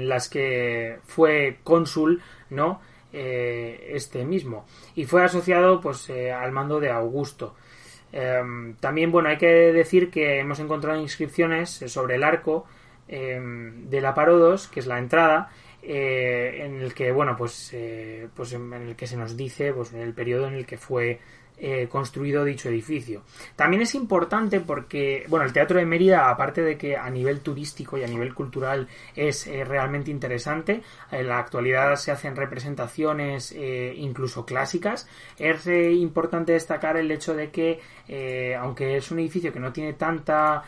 las 0.08 0.30
que 0.30 1.00
fue 1.04 1.60
cónsul, 1.66 2.22
¿no? 2.52 2.80
Eh, 3.16 3.92
este 3.94 4.26
mismo. 4.26 4.66
Y 4.96 5.06
fue 5.06 5.24
asociado, 5.24 5.80
pues, 5.80 6.10
eh, 6.10 6.32
al 6.32 6.52
mando 6.52 6.80
de 6.80 6.90
Augusto. 6.90 7.56
Em, 8.12 8.76
también, 8.78 9.12
bueno, 9.12 9.30
hay 9.30 9.38
que 9.38 9.46
decir 9.46 10.10
que 10.10 10.40
hemos 10.40 10.60
encontrado 10.60 11.00
inscripciones 11.00 11.70
sobre 11.70 12.16
el 12.16 12.24
arco 12.24 12.66
em, 13.08 13.88
de 13.90 14.02
la 14.02 14.16
Parodos, 14.16 14.68
que 14.68 14.80
es 14.80 14.88
la 14.88 14.98
entrada, 14.98 15.52
eh, 15.84 16.62
en 16.66 16.82
el 16.82 16.94
que, 16.96 17.12
bueno, 17.12 17.36
pues, 17.38 17.76
pues 18.36 18.54
en 18.54 18.74
el 18.74 18.96
que 18.96 19.06
se 19.06 19.18
nos 19.18 19.38
dice, 19.38 19.74
pues, 19.74 19.94
el 19.94 20.14
periodo 20.14 20.48
en 20.48 20.56
el 20.56 20.66
que 20.66 20.78
fue 20.78 21.20
eh, 21.66 21.88
construido 21.88 22.44
dicho 22.44 22.68
edificio. 22.68 23.24
También 23.56 23.84
es 23.84 23.96
importante 23.96 24.60
porque, 24.60 25.26
bueno, 25.30 25.46
el 25.46 25.54
Teatro 25.54 25.80
de 25.80 25.86
Mérida, 25.86 26.30
aparte 26.30 26.62
de 26.62 26.78
que 26.78 26.98
a 26.98 27.10
nivel 27.10 27.40
turístico 27.40 27.98
y 27.98 28.04
a 28.04 28.08
nivel 28.08 28.34
cultural 28.34 28.90
es 29.16 29.48
eh, 29.48 29.64
realmente 29.64 30.12
interesante, 30.12 30.82
en 31.10 31.26
la 31.26 31.40
actualidad 31.40 31.96
se 31.96 32.12
hacen 32.12 32.36
representaciones 32.36 33.54
eh, 33.54 33.94
incluso 33.96 34.46
clásicas, 34.46 35.08
es 35.40 35.66
importante 35.68 36.52
destacar 36.52 36.98
el 36.98 37.10
hecho 37.10 37.34
de 37.34 37.50
que, 37.50 37.80
aunque 38.60 38.98
es 38.98 39.10
un 39.12 39.20
edificio 39.20 39.54
que 39.54 39.62
no 39.62 39.72
tiene 39.72 39.94
tanta 39.94 40.64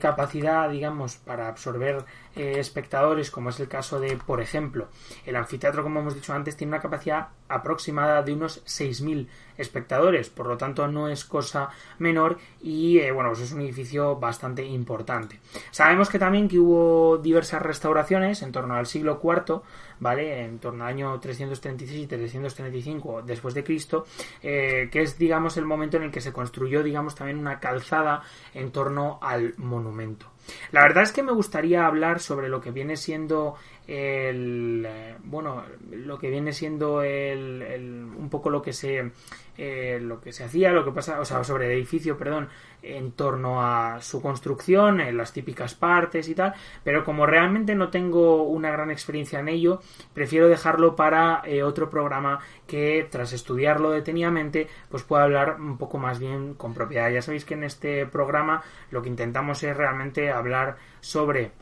capacidad, 0.00 0.68
digamos, 0.68 1.14
para 1.16 1.46
absorber 1.46 2.04
espectadores, 2.36 3.30
como 3.30 3.50
es 3.50 3.60
el 3.60 3.68
caso 3.68 4.00
de, 4.00 4.16
por 4.16 4.40
ejemplo, 4.40 4.88
el 5.24 5.36
anfiteatro, 5.36 5.82
como 5.82 6.00
hemos 6.00 6.14
dicho 6.14 6.32
antes, 6.32 6.56
tiene 6.56 6.72
una 6.72 6.82
capacidad 6.82 7.28
aproximada 7.48 8.22
de 8.22 8.32
unos 8.32 8.64
6.000 8.64 9.28
espectadores, 9.56 10.30
por 10.30 10.46
lo 10.46 10.56
tanto 10.56 10.88
no 10.88 11.08
es 11.08 11.24
cosa 11.24 11.68
menor 11.98 12.38
y 12.60 12.98
eh, 12.98 13.12
bueno, 13.12 13.30
pues 13.30 13.42
es 13.42 13.52
un 13.52 13.60
edificio 13.60 14.16
bastante 14.16 14.64
importante. 14.64 15.40
Sabemos 15.70 16.08
que 16.08 16.18
también 16.18 16.48
que 16.48 16.58
hubo 16.58 17.18
diversas 17.18 17.62
restauraciones 17.62 18.42
en 18.42 18.52
torno 18.52 18.74
al 18.74 18.86
siglo 18.86 19.20
IV, 19.22 19.62
¿vale? 20.00 20.44
En 20.44 20.58
torno 20.58 20.84
al 20.84 20.90
año 20.90 21.18
336 21.18 22.04
y 22.04 22.06
335 22.06 23.22
después 23.22 23.54
de 23.54 23.64
Cristo, 23.64 24.06
eh, 24.42 24.88
que 24.90 25.02
es 25.02 25.18
digamos 25.18 25.56
el 25.56 25.64
momento 25.64 25.96
en 25.96 26.04
el 26.04 26.10
que 26.10 26.20
se 26.20 26.32
construyó 26.32 26.82
digamos 26.82 27.14
también 27.14 27.38
una 27.38 27.60
calzada 27.60 28.22
en 28.52 28.70
torno 28.70 29.18
al 29.22 29.54
monumento. 29.58 30.30
La 30.72 30.82
verdad 30.82 31.04
es 31.04 31.12
que 31.12 31.22
me 31.22 31.32
gustaría 31.32 31.86
hablar 31.86 32.20
sobre 32.20 32.48
lo 32.48 32.60
que 32.60 32.70
viene 32.70 32.96
siendo 32.96 33.56
el 33.86 34.86
eh, 34.88 35.16
bueno 35.24 35.62
lo 35.90 36.18
que 36.18 36.30
viene 36.30 36.52
siendo 36.52 37.02
el, 37.02 38.06
un 38.16 38.28
poco 38.30 38.48
lo 38.48 38.62
que 38.62 38.72
se 38.72 39.12
eh, 39.56 39.98
lo 40.00 40.20
que 40.20 40.32
se 40.32 40.44
hacía 40.44 40.72
lo 40.72 40.84
que 40.84 40.90
pasa 40.90 41.20
o 41.20 41.24
sea 41.24 41.44
sobre 41.44 41.66
el 41.66 41.72
edificio 41.72 42.16
perdón 42.16 42.48
en 42.82 43.12
torno 43.12 43.62
a 43.62 44.00
su 44.00 44.20
construcción 44.22 45.00
en 45.00 45.16
las 45.16 45.32
típicas 45.32 45.74
partes 45.74 46.28
y 46.28 46.34
tal 46.34 46.54
pero 46.82 47.04
como 47.04 47.26
realmente 47.26 47.74
no 47.74 47.90
tengo 47.90 48.42
una 48.44 48.70
gran 48.70 48.90
experiencia 48.90 49.40
en 49.40 49.48
ello 49.48 49.80
prefiero 50.14 50.48
dejarlo 50.48 50.96
para 50.96 51.42
eh, 51.44 51.62
otro 51.62 51.90
programa 51.90 52.40
que 52.66 53.06
tras 53.10 53.32
estudiarlo 53.32 53.90
detenidamente 53.90 54.68
pues 54.88 55.02
pueda 55.02 55.24
hablar 55.24 55.56
un 55.60 55.76
poco 55.78 55.98
más 55.98 56.18
bien 56.18 56.54
con 56.54 56.74
propiedad. 56.74 57.10
Ya 57.10 57.22
sabéis 57.22 57.44
que 57.44 57.54
en 57.54 57.64
este 57.64 58.06
programa 58.06 58.62
lo 58.90 59.02
que 59.02 59.08
intentamos 59.08 59.62
es 59.62 59.76
realmente 59.76 60.30
hablar 60.30 60.76
sobre 61.00 61.52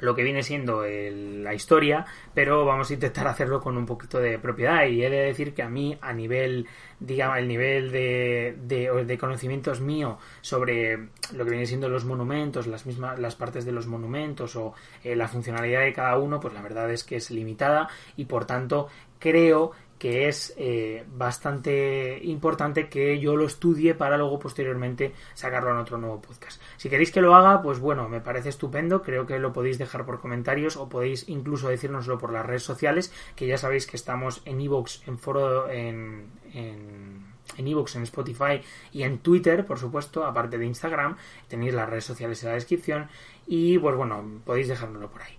lo 0.00 0.14
que 0.14 0.22
viene 0.22 0.42
siendo 0.42 0.84
la 0.84 1.54
historia, 1.54 2.04
pero 2.34 2.64
vamos 2.64 2.90
a 2.90 2.94
intentar 2.94 3.26
hacerlo 3.26 3.60
con 3.60 3.76
un 3.76 3.86
poquito 3.86 4.18
de 4.18 4.38
propiedad. 4.38 4.86
Y 4.86 5.02
he 5.02 5.10
de 5.10 5.16
decir 5.16 5.54
que 5.54 5.62
a 5.62 5.68
mí, 5.68 5.96
a 6.00 6.12
nivel, 6.12 6.66
digamos, 7.00 7.38
el 7.38 7.48
nivel 7.48 7.90
de, 7.90 8.56
de, 8.66 9.18
conocimientos 9.18 9.80
mío 9.80 10.18
sobre 10.40 11.08
lo 11.32 11.44
que 11.44 11.50
viene 11.50 11.66
siendo 11.66 11.88
los 11.88 12.04
monumentos, 12.04 12.66
las 12.66 12.86
mismas, 12.86 13.18
las 13.18 13.36
partes 13.36 13.64
de 13.64 13.72
los 13.72 13.86
monumentos 13.86 14.56
o 14.56 14.74
eh, 15.02 15.16
la 15.16 15.28
funcionalidad 15.28 15.80
de 15.80 15.92
cada 15.92 16.18
uno, 16.18 16.40
pues 16.40 16.54
la 16.54 16.62
verdad 16.62 16.90
es 16.90 17.04
que 17.04 17.16
es 17.16 17.30
limitada 17.30 17.88
y 18.16 18.26
por 18.26 18.44
tanto 18.44 18.88
creo 19.18 19.72
que 19.98 20.28
es 20.28 20.54
eh, 20.56 21.04
bastante 21.08 22.18
importante 22.22 22.88
que 22.88 23.18
yo 23.18 23.36
lo 23.36 23.46
estudie 23.46 23.94
para 23.94 24.16
luego 24.16 24.38
posteriormente 24.38 25.12
sacarlo 25.34 25.70
en 25.70 25.78
otro 25.78 25.98
nuevo 25.98 26.20
podcast. 26.20 26.60
Si 26.76 26.88
queréis 26.88 27.10
que 27.10 27.20
lo 27.20 27.34
haga, 27.34 27.62
pues 27.62 27.78
bueno, 27.78 28.08
me 28.08 28.20
parece 28.20 28.50
estupendo, 28.50 29.02
creo 29.02 29.26
que 29.26 29.38
lo 29.38 29.52
podéis 29.52 29.78
dejar 29.78 30.04
por 30.04 30.20
comentarios 30.20 30.76
o 30.76 30.88
podéis 30.88 31.28
incluso 31.28 31.68
decírnoslo 31.68 32.18
por 32.18 32.32
las 32.32 32.46
redes 32.46 32.62
sociales, 32.62 33.12
que 33.34 33.46
ya 33.46 33.58
sabéis 33.58 33.86
que 33.86 33.96
estamos 33.96 34.42
en 34.44 34.60
iVoox, 34.60 35.06
en 35.08 35.18
foro, 35.18 35.68
en, 35.70 36.26
en 36.52 37.25
en 37.56 37.68
Evox, 37.68 37.96
en 37.96 38.02
Spotify 38.02 38.60
y 38.92 39.02
en 39.02 39.18
Twitter, 39.18 39.64
por 39.64 39.78
supuesto, 39.78 40.24
aparte 40.24 40.58
de 40.58 40.66
Instagram. 40.66 41.16
Tenéis 41.48 41.74
las 41.74 41.88
redes 41.88 42.04
sociales 42.04 42.42
en 42.42 42.48
la 42.50 42.54
descripción 42.54 43.08
y 43.46 43.78
pues 43.78 43.96
bueno, 43.96 44.24
podéis 44.44 44.68
dejármelo 44.68 45.08
por 45.08 45.22
ahí. 45.22 45.32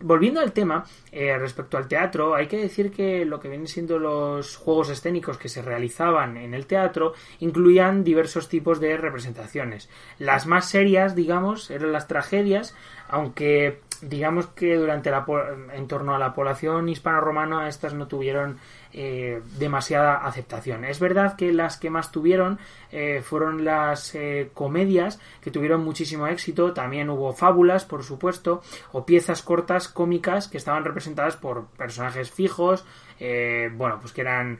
Volviendo 0.00 0.40
al 0.40 0.52
tema, 0.52 0.84
eh, 1.10 1.36
respecto 1.38 1.78
al 1.78 1.88
teatro, 1.88 2.34
hay 2.34 2.46
que 2.46 2.58
decir 2.58 2.90
que 2.90 3.24
lo 3.24 3.40
que 3.40 3.48
vienen 3.48 3.68
siendo 3.68 3.98
los 3.98 4.56
juegos 4.56 4.90
escénicos 4.90 5.38
que 5.38 5.48
se 5.48 5.62
realizaban 5.62 6.36
en 6.36 6.52
el 6.52 6.66
teatro 6.66 7.14
incluían 7.40 8.04
diversos 8.04 8.48
tipos 8.48 8.80
de 8.80 8.96
representaciones. 8.96 9.88
Las 10.18 10.46
más 10.46 10.68
serias, 10.68 11.14
digamos, 11.14 11.70
eran 11.70 11.92
las 11.92 12.06
tragedias, 12.06 12.74
aunque 13.08 13.80
digamos 14.02 14.46
que 14.48 14.76
durante 14.76 15.10
la 15.10 15.24
en 15.72 15.86
torno 15.88 16.14
a 16.14 16.18
la 16.18 16.34
población 16.34 16.88
hispano-romana 16.88 17.68
estas 17.68 17.94
no 17.94 18.06
tuvieron 18.06 18.58
eh, 18.92 19.42
demasiada 19.58 20.16
aceptación. 20.16 20.84
Es 20.84 21.00
verdad 21.00 21.36
que 21.36 21.52
las 21.52 21.78
que 21.78 21.90
más 21.90 22.12
tuvieron 22.12 22.58
eh, 22.92 23.22
fueron 23.22 23.64
las 23.64 24.14
eh, 24.14 24.50
comedias 24.54 25.20
que 25.40 25.50
tuvieron 25.50 25.82
muchísimo 25.82 26.26
éxito, 26.26 26.72
también 26.72 27.10
hubo 27.10 27.32
fábulas, 27.32 27.84
por 27.84 28.04
supuesto, 28.04 28.62
o 28.92 29.04
piezas 29.04 29.42
cortas 29.42 29.88
cómicas 29.88 30.48
que 30.48 30.58
estaban 30.58 30.84
representadas 30.84 31.36
por 31.36 31.66
personajes 31.66 32.30
fijos, 32.30 32.84
bueno, 33.18 33.98
pues 34.00 34.12
que 34.12 34.20
eran 34.20 34.58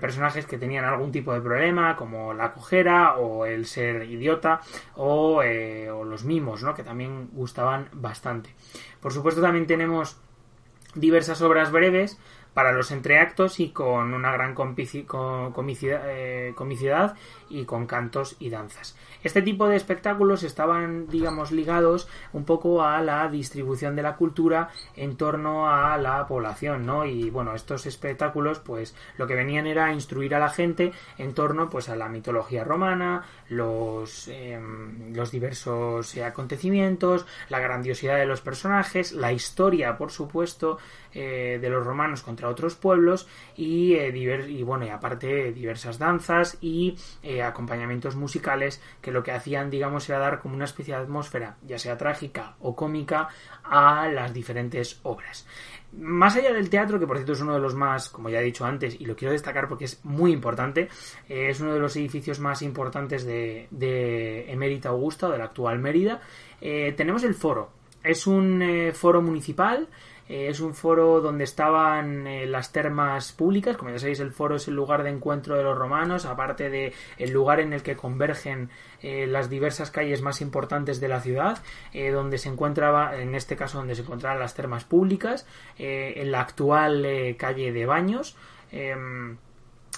personajes 0.00 0.46
que 0.46 0.58
tenían 0.58 0.84
algún 0.84 1.12
tipo 1.12 1.32
de 1.32 1.40
problema, 1.40 1.96
como 1.96 2.34
la 2.34 2.52
cojera 2.52 3.16
o 3.16 3.46
el 3.46 3.66
ser 3.66 4.10
idiota 4.10 4.60
o, 4.94 5.42
o 5.42 6.04
los 6.04 6.24
mimos, 6.24 6.62
¿no? 6.62 6.74
que 6.74 6.82
también 6.82 7.28
gustaban 7.32 7.88
bastante. 7.92 8.54
Por 9.00 9.12
supuesto 9.12 9.40
también 9.40 9.66
tenemos 9.66 10.18
diversas 10.94 11.42
obras 11.42 11.70
breves 11.70 12.18
para 12.56 12.72
los 12.72 12.90
entreactos 12.90 13.60
y 13.60 13.68
con 13.68 14.14
una 14.14 14.32
gran 14.32 14.54
eh, 14.54 16.52
comicidad, 16.56 17.14
y 17.48 17.64
con 17.64 17.86
cantos 17.86 18.36
y 18.38 18.50
danzas. 18.50 18.96
Este 19.22 19.42
tipo 19.42 19.68
de 19.68 19.76
espectáculos 19.76 20.42
estaban, 20.42 21.08
digamos, 21.08 21.50
ligados 21.52 22.08
un 22.32 22.44
poco 22.44 22.84
a 22.84 23.00
la 23.02 23.28
distribución 23.28 23.96
de 23.96 24.02
la 24.02 24.16
cultura 24.16 24.70
en 24.94 25.16
torno 25.16 25.68
a 25.68 25.96
la 25.98 26.26
población, 26.26 26.86
¿no? 26.86 27.04
Y 27.06 27.30
bueno, 27.30 27.54
estos 27.54 27.86
espectáculos, 27.86 28.60
pues, 28.60 28.94
lo 29.18 29.26
que 29.26 29.34
venían 29.34 29.66
era 29.66 29.92
instruir 29.92 30.34
a 30.34 30.38
la 30.38 30.50
gente 30.50 30.92
en 31.18 31.34
torno, 31.34 31.68
pues, 31.70 31.88
a 31.88 31.96
la 31.96 32.08
mitología 32.08 32.64
romana, 32.64 33.24
los, 33.48 34.28
em, 34.28 35.14
los 35.14 35.30
diversos 35.30 36.16
acontecimientos, 36.18 37.26
la 37.48 37.60
grandiosidad 37.60 38.16
de 38.16 38.26
los 38.26 38.40
personajes, 38.40 39.12
la 39.12 39.32
historia, 39.32 39.96
por 39.96 40.10
supuesto, 40.10 40.78
eh, 41.12 41.58
de 41.60 41.70
los 41.70 41.82
romanos 41.82 42.22
contra 42.22 42.48
otros 42.48 42.74
pueblos 42.74 43.26
y, 43.56 43.94
y 43.94 44.62
bueno, 44.62 44.84
y 44.84 44.90
aparte 44.90 45.50
diversas 45.52 45.98
danzas 45.98 46.58
y 46.60 46.98
acompañamientos 47.42 48.16
musicales 48.16 48.82
que 49.00 49.12
lo 49.12 49.22
que 49.22 49.32
hacían, 49.32 49.70
digamos, 49.70 50.08
era 50.08 50.18
dar 50.18 50.40
como 50.40 50.54
una 50.54 50.64
especie 50.64 50.94
de 50.94 51.02
atmósfera, 51.02 51.56
ya 51.66 51.78
sea 51.78 51.96
trágica 51.96 52.56
o 52.60 52.74
cómica, 52.74 53.28
a 53.64 54.08
las 54.08 54.32
diferentes 54.32 55.00
obras. 55.02 55.46
Más 55.92 56.36
allá 56.36 56.52
del 56.52 56.68
teatro, 56.68 56.98
que 56.98 57.06
por 57.06 57.16
cierto 57.16 57.32
es 57.32 57.40
uno 57.40 57.54
de 57.54 57.60
los 57.60 57.74
más, 57.74 58.10
como 58.10 58.28
ya 58.28 58.40
he 58.40 58.44
dicho 58.44 58.64
antes, 58.64 59.00
y 59.00 59.06
lo 59.06 59.16
quiero 59.16 59.32
destacar 59.32 59.68
porque 59.68 59.86
es 59.86 60.04
muy 60.04 60.32
importante, 60.32 60.88
eh, 61.28 61.48
es 61.48 61.60
uno 61.60 61.72
de 61.72 61.80
los 61.80 61.96
edificios 61.96 62.38
más 62.38 62.62
importantes 62.62 63.24
de, 63.24 63.68
de 63.70 64.50
Emérita 64.52 64.90
Augusta, 64.90 65.30
de 65.30 65.38
la 65.38 65.44
actual 65.44 65.78
Mérida, 65.78 66.20
eh, 66.60 66.92
tenemos 66.96 67.24
el 67.24 67.34
foro. 67.34 67.70
Es 68.02 68.26
un 68.26 68.62
eh, 68.62 68.92
foro 68.92 69.22
municipal 69.22 69.88
eh, 70.28 70.48
es 70.48 70.60
un 70.60 70.74
foro 70.74 71.20
donde 71.20 71.44
estaban 71.44 72.26
eh, 72.26 72.46
las 72.46 72.72
termas 72.72 73.32
públicas. 73.32 73.76
Como 73.76 73.90
ya 73.90 73.98
sabéis, 73.98 74.20
el 74.20 74.32
foro 74.32 74.56
es 74.56 74.68
el 74.68 74.74
lugar 74.74 75.02
de 75.02 75.10
encuentro 75.10 75.56
de 75.56 75.62
los 75.62 75.76
romanos, 75.76 76.26
aparte 76.26 76.70
de 76.70 76.92
el 77.18 77.30
lugar 77.30 77.60
en 77.60 77.72
el 77.72 77.82
que 77.82 77.96
convergen 77.96 78.70
eh, 79.02 79.26
las 79.26 79.48
diversas 79.48 79.90
calles 79.90 80.22
más 80.22 80.40
importantes 80.40 81.00
de 81.00 81.08
la 81.08 81.20
ciudad, 81.20 81.62
donde 82.12 82.38
se 82.38 82.48
encontraba, 82.48 83.16
en 83.16 83.34
este 83.34 83.56
caso, 83.56 83.78
donde 83.78 83.94
se 83.94 84.02
encontraban 84.02 84.38
las 84.38 84.54
termas 84.54 84.84
públicas, 84.84 85.46
en 85.78 86.30
la 86.30 86.40
actual 86.40 87.36
calle 87.38 87.72
de 87.72 87.86
Baños. 87.86 88.36
Em, 88.70 89.36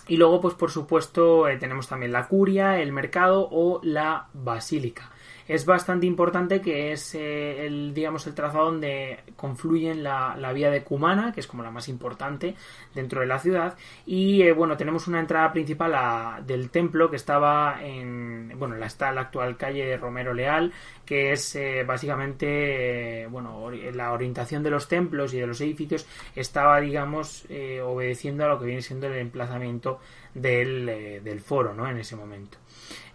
y 0.07 0.17
luego, 0.17 0.41
pues 0.41 0.55
por 0.55 0.71
supuesto, 0.71 1.47
tenemos 1.59 1.89
también 1.89 2.13
la 2.13 2.29
curia, 2.29 2.81
el 2.81 2.93
mercado 2.93 3.49
o 3.51 3.81
la 3.83 4.29
basílica 4.33 5.11
es 5.49 5.65
bastante 5.65 6.07
importante 6.07 6.61
que 6.61 6.93
es 6.93 7.15
eh, 7.15 7.67
el 7.67 7.95
digamos 7.95 8.27
el 8.27 8.35
trazado 8.35 8.67
donde 8.67 9.21
confluyen 9.35 10.03
la, 10.03 10.53
vía 10.53 10.71
de 10.71 10.85
Cumana 10.85 11.33
que 11.33 11.41
es 11.41 11.47
como 11.47 11.63
la 11.63 11.71
más 11.71 11.89
importante 11.89 12.55
dentro 12.95 13.23
de 13.23 13.27
la 13.27 13.39
ciudad. 13.39 13.77
Y 14.07 14.43
eh, 14.43 14.53
bueno 14.53 14.77
tenemos 14.77 15.09
una 15.09 15.21
entrada 15.21 15.51
principal 15.51 16.45
del 16.47 16.71
templo 16.71 17.11
que 17.11 17.17
estaba 17.17 17.83
en 17.83 18.53
bueno 18.59 18.77
la 18.77 18.87
está 18.87 19.11
la 19.13 19.23
actual 19.23 19.57
calle 19.57 19.87
de 19.87 19.97
Romero 19.97 20.35
Leal 20.35 20.73
que 21.07 21.33
es 21.33 21.57
eh, 21.57 21.83
básicamente 21.85 23.27
bueno 23.29 23.71
la 23.71 24.13
orientación 24.13 24.63
de 24.63 24.71
los 24.71 24.87
templos 24.87 25.33
y 25.33 25.41
de 25.41 25.47
los 25.47 25.61
edificios 25.63 26.07
estaba 26.37 26.81
digamos 26.81 27.47
obedeciendo 27.85 28.45
a 28.45 28.49
lo 28.49 28.59
que 28.59 28.67
viene 28.67 28.83
siendo 28.83 29.07
el 29.07 29.15
emplazamiento 29.15 30.01
del, 30.35 31.23
del 31.25 31.41
foro 31.41 31.73
no 31.73 31.89
en 31.89 31.99
ese 31.99 32.17
momento 32.17 32.59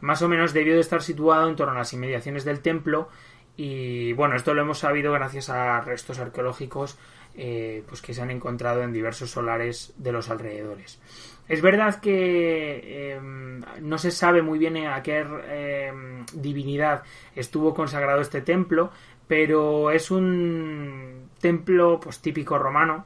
más 0.01 0.21
o 0.21 0.29
menos 0.29 0.53
debió 0.53 0.75
de 0.75 0.81
estar 0.81 1.01
situado 1.01 1.49
en 1.49 1.55
torno 1.55 1.73
a 1.73 1.79
las 1.79 1.93
inmediaciones 1.93 2.45
del 2.45 2.61
templo 2.61 3.09
y 3.55 4.13
bueno, 4.13 4.35
esto 4.35 4.53
lo 4.53 4.61
hemos 4.61 4.79
sabido 4.79 5.11
gracias 5.11 5.49
a 5.49 5.79
restos 5.81 6.19
arqueológicos 6.19 6.97
eh, 7.35 7.83
pues 7.87 8.01
que 8.01 8.13
se 8.13 8.21
han 8.21 8.31
encontrado 8.31 8.83
en 8.83 8.93
diversos 8.93 9.31
solares 9.31 9.93
de 9.97 10.11
los 10.11 10.29
alrededores. 10.29 10.99
Es 11.47 11.61
verdad 11.61 11.99
que 11.99 13.13
em, 13.13 13.63
no 13.81 13.97
se 13.97 14.11
sabe 14.11 14.41
muy 14.41 14.59
bien 14.59 14.77
a 14.87 15.01
qué 15.03 15.19
em, 15.19 16.25
divinidad 16.33 17.03
estuvo 17.35 17.73
consagrado 17.73 18.21
este 18.21 18.41
templo, 18.41 18.91
pero 19.27 19.91
es 19.91 20.09
un 20.09 21.29
templo 21.39 21.99
pues 21.99 22.19
típico 22.19 22.57
romano, 22.57 23.05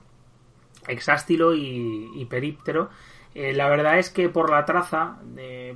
exástilo 0.88 1.56
y, 1.56 2.12
y 2.16 2.26
períptero, 2.26 2.90
eh, 3.40 3.54
la 3.54 3.70
verdad 3.70 4.00
es 4.00 4.10
que 4.10 4.30
por 4.30 4.50
la 4.50 4.66
traza 4.66 5.20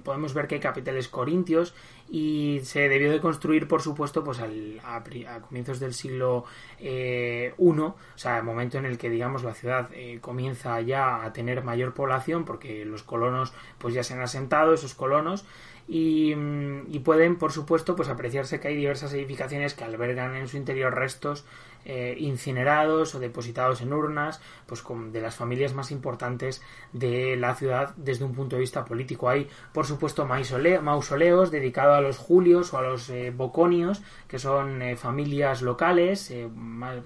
podemos 0.03 0.33
ver 0.33 0.47
que 0.47 0.55
hay 0.55 0.61
capiteles 0.61 1.07
corintios 1.07 1.75
y 2.09 2.59
se 2.63 2.89
debió 2.89 3.09
de 3.09 3.21
construir, 3.21 3.69
por 3.69 3.81
supuesto, 3.81 4.21
pues 4.21 4.41
al, 4.41 4.81
a, 4.83 5.01
comienzos 5.41 5.79
del 5.79 5.93
siglo 5.93 6.43
I, 6.77 6.83
eh, 6.83 7.53
o 7.57 7.95
sea, 8.15 8.39
el 8.39 8.43
momento 8.43 8.77
en 8.77 8.85
el 8.85 8.97
que, 8.97 9.09
digamos, 9.09 9.43
la 9.43 9.53
ciudad 9.53 9.89
eh, 9.93 10.19
comienza 10.19 10.81
ya 10.81 11.23
a 11.23 11.31
tener 11.31 11.63
mayor 11.63 11.93
población, 11.93 12.43
porque 12.43 12.83
los 12.83 13.03
colonos, 13.03 13.53
pues 13.77 13.93
ya 13.93 14.03
se 14.03 14.13
han 14.13 14.21
asentado, 14.21 14.73
esos 14.73 14.93
colonos, 14.93 15.45
y, 15.93 16.99
pueden, 16.99 17.35
por 17.35 17.51
supuesto, 17.51 17.97
pues 17.97 18.07
apreciarse 18.07 18.61
que 18.61 18.69
hay 18.69 18.77
diversas 18.77 19.11
edificaciones 19.13 19.73
que 19.73 19.83
albergan 19.83 20.37
en 20.37 20.47
su 20.47 20.55
interior 20.55 20.95
restos 20.95 21.43
eh, 21.83 22.15
incinerados 22.17 23.13
o 23.13 23.19
depositados 23.19 23.81
en 23.81 23.91
urnas, 23.91 24.39
pues 24.67 24.83
de 25.11 25.19
las 25.19 25.35
familias 25.35 25.73
más 25.73 25.91
importantes 25.91 26.61
de 26.93 27.35
la 27.35 27.55
ciudad 27.55 27.93
desde 27.97 28.23
un 28.23 28.33
punto 28.33 28.55
de 28.55 28.61
vista 28.61 28.85
político. 28.85 29.27
Hay, 29.27 29.49
por 29.73 29.85
supuesto, 29.85 30.25
mausoleos 30.25 31.51
dedicados 31.51 31.97
a 31.97 32.01
los 32.01 32.17
julios 32.17 32.73
o 32.73 32.77
a 32.77 32.83
los 32.83 33.09
eh, 33.09 33.33
boconios, 33.35 34.01
que 34.29 34.39
son 34.39 34.81
eh, 34.81 34.95
familias 34.95 35.61
locales 35.61 36.33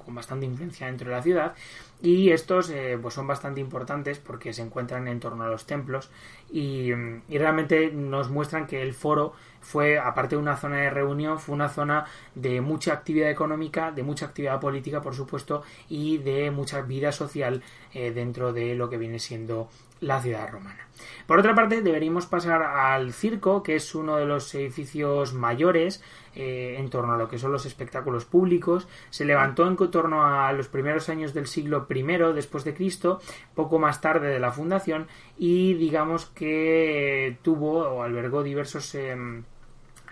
con 0.06 0.14
bastante 0.14 0.46
influencia 0.46 0.86
dentro 0.86 1.10
de 1.10 1.16
la 1.16 1.24
ciudad. 1.24 1.56
Y 2.02 2.32
estos 2.32 2.72
pues 3.02 3.14
son 3.14 3.26
bastante 3.26 3.62
importantes 3.62 4.20
porque 4.20 4.54
se 4.54 4.62
encuentran 4.62 5.08
en 5.08 5.20
torno 5.20 5.44
a 5.46 5.48
los 5.48 5.66
templos 5.66 6.12
y, 6.52 6.92
y 6.92 7.38
realmente 7.38 7.92
nos 7.92 8.30
muestran 8.30 8.68
que 8.68 8.82
el 8.82 8.94
foro 8.94 9.34
fue, 9.66 9.98
aparte 9.98 10.36
de 10.36 10.42
una 10.42 10.58
zona 10.58 10.78
de 10.78 10.90
reunión, 10.92 11.40
fue 11.40 11.56
una 11.56 11.70
zona 11.70 12.06
de 12.36 12.62
mucha 12.62 12.94
actividad 12.94 13.32
económica, 13.32 13.92
de 13.92 14.04
mucha 14.04 14.28
actividad 14.28 14.60
política, 14.60 15.02
por 15.02 15.16
supuesto, 15.16 15.64
y 15.90 16.20
de 16.20 16.52
mucha 16.52 16.82
vida 16.82 17.12
social 17.12 17.64
eh, 17.94 18.12
dentro 18.12 18.54
de 18.54 18.76
lo 18.76 18.90
que 18.90 18.98
viene 18.98 19.18
siendo 19.18 19.68
la 20.06 20.22
ciudad 20.22 20.50
romana. 20.52 20.88
Por 21.26 21.40
otra 21.40 21.56
parte, 21.56 21.82
deberíamos 21.82 22.28
pasar 22.28 22.62
al 22.62 23.12
circo, 23.12 23.64
que 23.64 23.76
es 23.76 23.96
uno 23.96 24.18
de 24.18 24.26
los 24.26 24.54
edificios 24.54 25.34
mayores 25.34 26.04
eh, 26.36 26.76
en 26.78 26.90
torno 26.90 27.14
a 27.14 27.18
lo 27.18 27.28
que 27.28 27.40
son 27.40 27.52
los 27.52 27.66
espectáculos 27.66 28.26
públicos. 28.26 28.88
Se 29.10 29.26
levantó 29.26 29.68
en 29.68 29.76
torno 29.90 30.24
a 30.24 30.54
los 30.54 30.68
primeros 30.68 31.10
años 31.10 31.34
del 31.34 31.48
siglo 31.48 31.88
I 31.90 32.04
después 32.34 32.64
de 32.64 32.76
Cristo, 32.76 33.20
poco 33.56 33.80
más 33.80 34.00
tarde 34.00 34.28
de 34.28 34.40
la 34.40 34.52
fundación, 34.52 35.08
y 35.38 35.74
digamos 35.74 36.28
que 36.28 37.38
tuvo 37.42 37.80
o 37.90 38.04
albergó 38.04 38.44
diversos 38.44 38.94
em, 38.94 39.44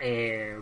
eh, 0.00 0.58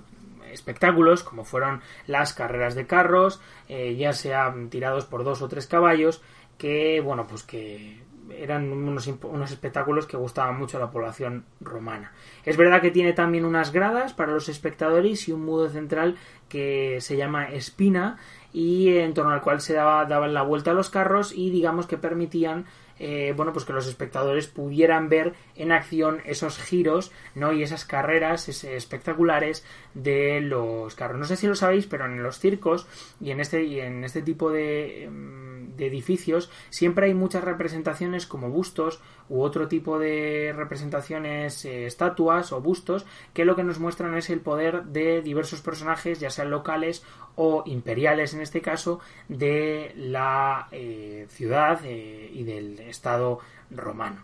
espectáculos 0.53 1.23
como 1.23 1.45
fueron 1.45 1.81
las 2.07 2.35
carreras 2.35 2.75
de 2.75 2.87
carros, 2.87 3.41
eh, 3.69 3.97
ya 3.97 4.13
sean 4.13 4.69
tirados 4.69 5.07
por 5.07 5.25
dos 5.25 5.41
o 5.41 5.49
tres 5.49 5.67
caballos, 5.67 6.21
que 6.59 7.01
bueno, 7.01 7.27
pues 7.27 7.43
que 7.43 8.03
eran 8.31 8.73
unos, 8.73 9.07
unos, 9.07 9.51
espectáculos 9.51 10.07
que 10.07 10.17
gustaban 10.17 10.59
mucho 10.59 10.77
a 10.77 10.81
la 10.81 10.91
población 10.91 11.45
romana. 11.61 12.13
Es 12.45 12.57
verdad 12.57 12.81
que 12.81 12.91
tiene 12.91 13.13
también 13.13 13.45
unas 13.45 13.73
gradas 13.73 14.13
para 14.13 14.33
los 14.33 14.49
espectadores 14.49 15.29
y 15.29 15.33
un 15.33 15.45
mudo 15.45 15.69
central 15.69 16.17
que 16.49 16.99
se 17.01 17.17
llama 17.17 17.51
espina 17.51 18.19
y 18.53 18.97
en 18.97 19.15
torno 19.15 19.33
al 19.33 19.41
cual 19.41 19.61
se 19.61 19.75
daba, 19.75 20.05
daban 20.05 20.35
la 20.35 20.43
vuelta 20.43 20.73
a 20.73 20.75
los 20.75 20.91
carros 20.91 21.33
y 21.33 21.51
digamos 21.51 21.87
que 21.87 21.99
permitían 21.99 22.67
eh, 23.05 23.35
bueno, 23.37 23.53
pues 23.53 23.65
que 23.65 23.73
los 23.73 23.89
espectadores 23.89 24.47
pudieran 24.47 25.09
ver 25.09 25.35
en 25.57 25.73
acción 25.73 26.21
esos 26.25 26.57
giros, 26.57 27.11
¿no? 27.35 27.53
Y 27.53 27.65
esas 27.65 27.85
carreras 27.85 28.49
espectaculares 28.49 29.65
de 29.93 30.41
los 30.41 30.95
carros. 30.95 31.19
No 31.19 31.25
sé 31.25 31.35
si 31.35 31.49
lo 31.49 31.57
sabéis, 31.57 31.87
pero 31.87 32.07
en 32.07 32.23
los 32.23 32.39
circos 32.39 32.87
y 33.21 33.33
en 33.33 33.41
este, 33.41 33.65
y 33.65 33.81
en 33.81 34.05
este 34.05 34.23
tipo 34.23 34.53
de, 34.53 35.07
em, 35.07 35.75
de 35.77 35.87
edificios 35.87 36.49
siempre 36.71 37.07
hay 37.07 37.15
muchas 37.15 37.43
representaciones 37.43 38.25
como 38.27 38.51
bustos 38.51 39.01
u 39.29 39.43
otro 39.43 39.67
tipo 39.67 39.99
de 39.99 40.53
representaciones, 40.55 41.65
eh, 41.65 41.87
estatuas 41.87 42.53
o 42.53 42.61
bustos, 42.61 43.07
que 43.33 43.45
lo 43.45 43.57
que 43.57 43.65
nos 43.65 43.79
muestran 43.81 44.17
es 44.17 44.31
el 44.31 44.41
poder 44.41 44.85
de 44.85 45.23
diversos 45.23 45.61
personajes, 45.61 46.21
ya 46.21 46.31
sean 46.31 46.51
locales 46.51 47.03
o 47.35 47.63
imperiales 47.67 48.35
en 48.35 48.43
este 48.43 48.61
caso, 48.61 49.01
de 49.29 49.93
la 49.97 50.69
eh, 50.71 51.27
ciudad 51.31 51.83
y 51.85 52.45
del 52.45 52.79
Estado 52.93 53.41
romano. 53.71 54.23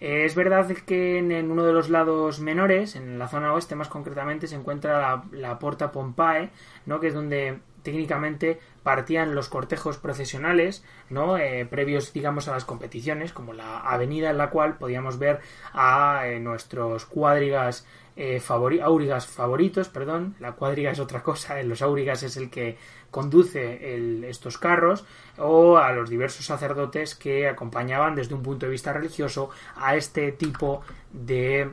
Es 0.00 0.34
verdad 0.34 0.68
que 0.68 1.18
en, 1.18 1.50
uno 1.50 1.64
de 1.64 1.72
los 1.72 1.88
lados 1.88 2.40
menores, 2.40 2.96
en 2.96 3.18
la 3.18 3.28
zona 3.28 3.54
oeste 3.54 3.76
más 3.76 3.88
concretamente, 3.88 4.46
se 4.46 4.56
encuentra 4.56 5.00
la, 5.00 5.24
la 5.32 5.58
Porta 5.58 5.92
Pompae, 5.92 6.50
¿no? 6.84 7.00
que 7.00 7.08
es 7.08 7.14
donde 7.14 7.60
técnicamente 7.86 8.58
partían 8.82 9.36
los 9.36 9.48
cortejos 9.48 9.96
procesionales, 9.96 10.84
¿no? 11.08 11.38
Eh, 11.38 11.64
previos, 11.66 12.12
digamos, 12.12 12.48
a 12.48 12.52
las 12.52 12.64
competiciones, 12.64 13.32
como 13.32 13.52
la 13.52 13.78
avenida 13.78 14.30
en 14.30 14.38
la 14.38 14.50
cual 14.50 14.76
podíamos 14.76 15.20
ver 15.20 15.38
a 15.72 16.22
eh, 16.24 16.40
nuestros 16.40 17.06
cuadrigas 17.06 17.86
eh, 18.16 18.42
aurigas 18.48 19.26
favoritos, 19.26 19.88
perdón, 19.88 20.34
la 20.40 20.52
cuadriga 20.52 20.90
es 20.90 20.98
otra 20.98 21.22
cosa, 21.22 21.62
los 21.62 21.82
aurigas 21.82 22.22
es 22.22 22.36
el 22.36 22.50
que 22.50 22.76
conduce 23.10 24.28
estos 24.28 24.58
carros, 24.58 25.04
o 25.38 25.76
a 25.76 25.92
los 25.92 26.10
diversos 26.10 26.46
sacerdotes 26.46 27.14
que 27.14 27.48
acompañaban 27.48 28.14
desde 28.14 28.34
un 28.34 28.42
punto 28.42 28.66
de 28.66 28.72
vista 28.72 28.92
religioso 28.92 29.50
a 29.76 29.96
este 29.96 30.32
tipo 30.32 30.82
de, 31.12 31.70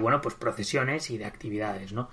bueno, 0.00 0.20
pues 0.20 0.34
procesiones 0.34 1.10
y 1.10 1.18
de 1.18 1.24
actividades, 1.24 1.92
¿no? 1.92 2.08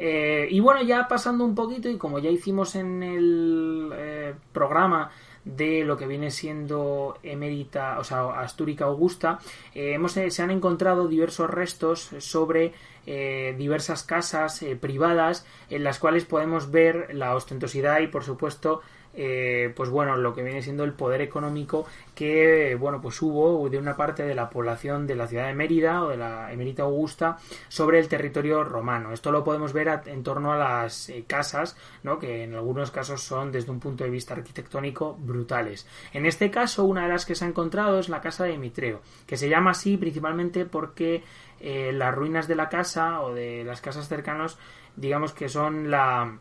Eh, 0.00 0.46
y 0.48 0.60
bueno, 0.60 0.80
ya 0.82 1.08
pasando 1.08 1.44
un 1.44 1.56
poquito, 1.56 1.88
y 1.88 1.98
como 1.98 2.20
ya 2.20 2.30
hicimos 2.30 2.76
en 2.76 3.02
el 3.02 3.90
eh, 3.92 4.34
programa 4.52 5.10
de 5.44 5.84
lo 5.84 5.96
que 5.96 6.06
viene 6.06 6.30
siendo 6.30 7.18
Emérita, 7.22 7.98
o 7.98 8.04
sea, 8.04 8.40
Astúrica 8.40 8.84
Augusta, 8.84 9.38
eh, 9.74 9.94
hemos, 9.94 10.12
se 10.12 10.42
han 10.42 10.50
encontrado 10.50 11.08
diversos 11.08 11.50
restos 11.50 12.10
sobre 12.18 12.72
diversas 13.08 14.02
casas 14.02 14.62
privadas 14.80 15.46
en 15.70 15.82
las 15.82 15.98
cuales 15.98 16.26
podemos 16.26 16.70
ver 16.70 17.14
la 17.14 17.34
ostentosidad 17.34 18.00
y, 18.00 18.08
por 18.08 18.22
supuesto, 18.22 18.82
eh, 19.20 19.72
pues 19.74 19.90
bueno, 19.90 20.16
lo 20.16 20.32
que 20.32 20.44
viene 20.44 20.62
siendo 20.62 20.84
el 20.84 20.92
poder 20.92 21.20
económico 21.22 21.84
que, 22.14 22.76
bueno, 22.78 23.00
pues 23.00 23.20
hubo 23.20 23.68
de 23.68 23.76
una 23.76 23.96
parte 23.96 24.22
de 24.22 24.32
la 24.32 24.48
población 24.48 25.08
de 25.08 25.16
la 25.16 25.26
ciudad 25.26 25.48
de 25.48 25.54
Mérida 25.54 26.04
o 26.04 26.10
de 26.10 26.16
la 26.16 26.52
Emerita 26.52 26.84
Augusta 26.84 27.36
sobre 27.68 27.98
el 27.98 28.06
territorio 28.06 28.62
romano. 28.62 29.12
Esto 29.12 29.32
lo 29.32 29.42
podemos 29.42 29.72
ver 29.72 30.02
en 30.06 30.22
torno 30.22 30.52
a 30.52 30.56
las 30.56 31.08
eh, 31.08 31.24
casas, 31.26 31.76
¿no? 32.04 32.20
que 32.20 32.44
en 32.44 32.54
algunos 32.54 32.92
casos 32.92 33.20
son 33.20 33.50
desde 33.50 33.72
un 33.72 33.80
punto 33.80 34.04
de 34.04 34.10
vista 34.10 34.34
arquitectónico 34.34 35.16
brutales. 35.18 35.88
En 36.12 36.24
este 36.24 36.48
caso, 36.52 36.84
una 36.84 37.02
de 37.02 37.08
las 37.08 37.26
que 37.26 37.34
se 37.34 37.44
ha 37.44 37.48
encontrado 37.48 37.98
es 37.98 38.08
la 38.08 38.20
casa 38.20 38.44
de 38.44 38.56
Mitreo, 38.56 39.02
que 39.26 39.36
se 39.36 39.48
llama 39.48 39.72
así 39.72 39.96
principalmente 39.96 40.64
porque 40.64 41.24
eh, 41.58 41.90
las 41.92 42.14
ruinas 42.14 42.46
de 42.46 42.54
la 42.54 42.68
casa 42.68 43.20
o 43.22 43.34
de 43.34 43.64
las 43.64 43.80
casas 43.80 44.06
cercanas, 44.06 44.58
digamos 44.94 45.32
que 45.32 45.48
son 45.48 45.90
la 45.90 46.38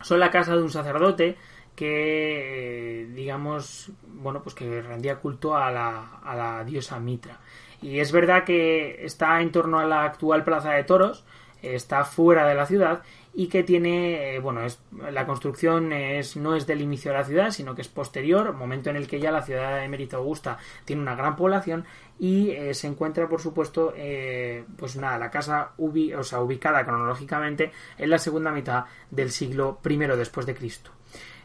son 0.00 0.18
la 0.18 0.30
casa 0.30 0.56
de 0.56 0.62
un 0.62 0.70
sacerdote 0.70 1.36
que 1.74 3.08
digamos 3.14 3.90
bueno 4.06 4.42
pues 4.42 4.54
que 4.54 4.82
rendía 4.82 5.16
culto 5.16 5.56
a 5.56 5.70
la, 5.70 6.18
a 6.22 6.34
la 6.34 6.64
diosa 6.64 7.00
Mitra 7.00 7.40
y 7.80 7.98
es 7.98 8.12
verdad 8.12 8.44
que 8.44 9.04
está 9.04 9.40
en 9.40 9.50
torno 9.50 9.78
a 9.78 9.84
la 9.84 10.04
actual 10.04 10.44
plaza 10.44 10.72
de 10.72 10.84
toros 10.84 11.24
está 11.62 12.04
fuera 12.04 12.46
de 12.46 12.54
la 12.54 12.66
ciudad 12.66 13.02
y 13.34 13.46
que 13.46 13.62
tiene, 13.62 14.34
eh, 14.34 14.40
bueno, 14.40 14.62
es, 14.64 14.80
la 15.10 15.26
construcción 15.26 15.92
es, 15.92 16.36
no 16.36 16.54
es 16.54 16.66
del 16.66 16.82
inicio 16.82 17.12
de 17.12 17.18
la 17.18 17.24
ciudad, 17.24 17.50
sino 17.50 17.74
que 17.74 17.80
es 17.80 17.88
posterior, 17.88 18.52
momento 18.52 18.90
en 18.90 18.96
el 18.96 19.08
que 19.08 19.20
ya 19.20 19.30
la 19.30 19.42
ciudad 19.42 19.80
de 19.80 19.88
Mérida 19.88 20.18
Augusta 20.18 20.58
tiene 20.84 21.00
una 21.00 21.14
gran 21.14 21.36
población 21.36 21.84
y 22.18 22.50
eh, 22.50 22.74
se 22.74 22.88
encuentra, 22.88 23.28
por 23.28 23.40
supuesto, 23.40 23.94
eh, 23.96 24.64
pues 24.76 24.96
nada, 24.96 25.18
la 25.18 25.30
casa 25.30 25.72
ubi, 25.78 26.12
o 26.12 26.22
sea, 26.22 26.40
ubicada 26.40 26.84
cronológicamente 26.84 27.72
en 27.96 28.10
la 28.10 28.18
segunda 28.18 28.50
mitad 28.50 28.84
del 29.10 29.30
siglo 29.30 29.80
I 29.88 29.96
después 29.96 30.44
de 30.44 30.54
Cristo. 30.54 30.90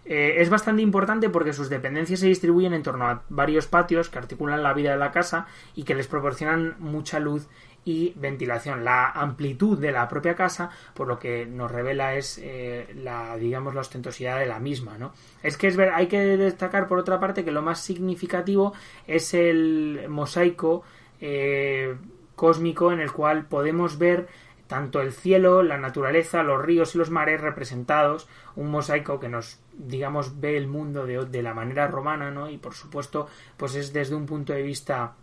Es 0.09 0.49
bastante 0.49 0.81
importante 0.81 1.29
porque 1.29 1.53
sus 1.53 1.69
dependencias 1.69 2.19
se 2.21 2.27
distribuyen 2.27 2.73
en 2.73 2.83
torno 2.83 3.05
a 3.05 3.23
varios 3.29 3.67
patios 3.67 4.09
que 4.09 4.19
articulan 4.19 4.63
la 4.63 4.73
vida 4.73 4.91
de 4.91 4.97
la 4.97 5.11
casa 5.11 5.47
y 5.75 5.83
que 5.83 5.95
les 5.95 6.07
proporcionan 6.07 6.75
mucha 6.79 7.19
luz 7.19 7.47
y 7.87 8.11
ventilación. 8.17 8.83
La 8.83 9.09
amplitud 9.11 9.79
de 9.79 9.93
la 9.93 10.09
propia 10.09 10.35
casa, 10.35 10.69
por 10.93 11.07
lo 11.07 11.17
que 11.19 11.45
nos 11.45 11.71
revela 11.71 12.15
es 12.15 12.37
eh, 12.43 12.93
la, 12.95 13.37
digamos, 13.37 13.73
la 13.73 13.81
ostentosidad 13.81 14.39
de 14.39 14.45
la 14.45 14.59
misma, 14.59 14.97
¿no? 14.97 15.13
Es 15.41 15.57
que 15.57 15.67
es 15.67 15.77
ver, 15.77 15.93
hay 15.93 16.07
que 16.07 16.19
destacar 16.19 16.89
por 16.89 16.99
otra 16.99 17.19
parte 17.19 17.45
que 17.45 17.51
lo 17.51 17.61
más 17.61 17.79
significativo 17.79 18.73
es 19.07 19.33
el 19.33 20.05
mosaico 20.09 20.83
eh, 21.21 21.95
cósmico 22.35 22.91
en 22.91 22.99
el 22.99 23.13
cual 23.13 23.45
podemos 23.45 23.97
ver 23.97 24.27
tanto 24.67 25.01
el 25.01 25.11
cielo, 25.11 25.63
la 25.63 25.77
naturaleza, 25.77 26.43
los 26.43 26.61
ríos 26.61 26.95
y 26.95 26.97
los 26.97 27.09
mares 27.09 27.41
representados, 27.41 28.27
un 28.55 28.69
mosaico 28.69 29.19
que 29.19 29.29
nos, 29.29 29.59
digamos, 29.73 30.39
ve 30.39 30.57
el 30.57 30.67
mundo 30.67 31.05
de, 31.05 31.25
de 31.25 31.41
la 31.43 31.53
manera 31.53 31.87
romana, 31.87 32.31
¿no? 32.31 32.49
Y 32.49 32.57
por 32.57 32.73
supuesto, 32.73 33.27
pues 33.57 33.75
es 33.75 33.93
desde 33.93 34.15
un 34.15 34.25
punto 34.25 34.53
de 34.53 34.61
vista 34.61 35.15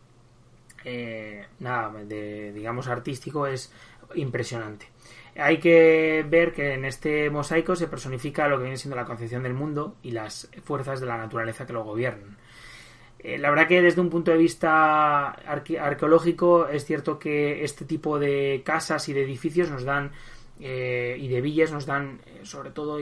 eh, 0.85 1.46
nada, 1.61 1.90
de, 2.04 2.52
digamos, 2.52 2.88
artístico 2.88 3.46
es 3.46 3.72
impresionante. 4.14 4.88
Hay 5.37 5.59
que 5.59 6.24
ver 6.28 6.52
que 6.52 6.74
en 6.74 6.85
este 6.85 7.28
mosaico 7.30 7.74
se 7.74 7.88
personifica 7.88 8.46
lo 8.46 8.59
que 8.59 8.64
viene 8.64 8.76
siendo 8.76 8.96
la 8.96 9.04
concepción 9.04 9.42
del 9.42 9.54
mundo 9.54 9.96
y 10.02 10.12
las 10.12 10.48
fuerzas 10.62 11.00
de 11.00 11.07
la 11.07 11.16
naturaleza 11.16 11.66
que 11.66 11.72
lo 11.72 11.83
gobiernan. 11.83 12.37
Eh, 13.24 13.38
la 13.38 13.48
verdad 13.48 13.66
que 13.66 13.80
desde 13.80 14.02
un 14.02 14.10
punto 14.10 14.30
de 14.30 14.37
vista 14.37 15.30
arqueológico 15.30 16.68
es 16.68 16.84
cierto 16.84 17.18
que 17.18 17.64
este 17.64 17.87
tipo 17.87 18.18
de 18.18 18.60
casas 18.62 19.08
y 19.08 19.14
de 19.14 19.22
edificios 19.22 19.70
nos 19.70 19.84
dan 19.84 20.12
eh, 20.60 21.16
y 21.18 21.28
de 21.28 21.40
villas 21.40 21.72
nos 21.72 21.87
dan 21.87 22.20
eh, 22.26 22.40
sobre 22.42 22.70
todo 22.70 23.00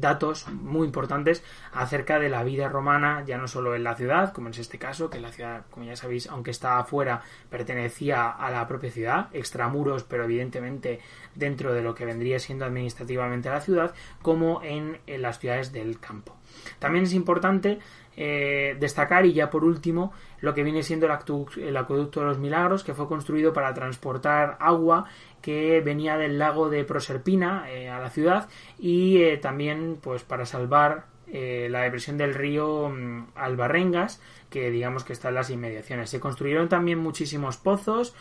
datos 0.00 0.48
muy 0.48 0.86
importantes 0.86 1.42
acerca 1.72 2.18
de 2.18 2.28
la 2.28 2.42
vida 2.42 2.68
romana, 2.68 3.24
ya 3.26 3.38
no 3.38 3.48
solo 3.48 3.74
en 3.74 3.84
la 3.84 3.94
ciudad, 3.94 4.32
como 4.32 4.48
es 4.48 4.58
este 4.58 4.78
caso, 4.78 5.10
que 5.10 5.20
la 5.20 5.32
ciudad, 5.32 5.64
como 5.70 5.86
ya 5.86 5.96
sabéis, 5.96 6.28
aunque 6.28 6.50
estaba 6.50 6.78
afuera, 6.78 7.22
pertenecía 7.48 8.30
a 8.30 8.50
la 8.50 8.66
propia 8.66 8.90
ciudad, 8.90 9.28
extramuros, 9.32 10.04
pero 10.04 10.24
evidentemente 10.24 11.00
dentro 11.34 11.72
de 11.72 11.82
lo 11.82 11.94
que 11.94 12.04
vendría 12.04 12.38
siendo 12.38 12.64
administrativamente 12.64 13.50
la 13.50 13.60
ciudad, 13.60 13.94
como 14.22 14.62
en, 14.62 14.98
las 15.06 15.38
ciudades 15.38 15.72
del 15.72 16.00
campo. 16.00 16.36
También 16.78 17.04
es 17.04 17.14
importante 17.14 17.78
eh, 18.16 18.76
destacar, 18.78 19.24
y 19.26 19.32
ya 19.32 19.50
por 19.50 19.64
último, 19.64 20.12
lo 20.40 20.54
que 20.54 20.62
viene 20.62 20.82
siendo 20.82 21.06
el, 21.06 21.62
el, 21.62 21.76
acueducto 21.76 22.20
de 22.20 22.26
los 22.26 22.38
milagros, 22.38 22.82
que 22.84 22.94
fue 22.94 23.06
construido 23.06 23.52
para 23.52 23.72
transportar 23.74 24.56
agua 24.60 25.06
que 25.40 25.80
venía 25.80 26.16
del 26.16 26.38
lago 26.38 26.68
de 26.68 26.84
Proserpina 26.84 27.64
eh, 27.70 27.88
a 27.88 27.98
la 27.98 28.10
ciudad 28.10 28.48
y 28.78 29.22
eh, 29.22 29.38
también 29.38 29.89
pues 29.96 30.22
para 30.22 30.46
salvar 30.46 31.06
eh, 31.26 31.68
la 31.70 31.82
depresión 31.82 32.18
del 32.18 32.34
río 32.34 32.90
mm, 32.90 33.28
Albarrengas 33.34 34.20
que 34.50 34.70
digamos 34.70 35.04
que 35.04 35.12
está 35.12 35.28
en 35.28 35.36
las 35.36 35.48
inmediaciones. 35.50 36.10
Se 36.10 36.18
construyeron 36.18 36.68
también 36.68 36.98
muchísimos 36.98 37.56
pozos, 37.56 38.16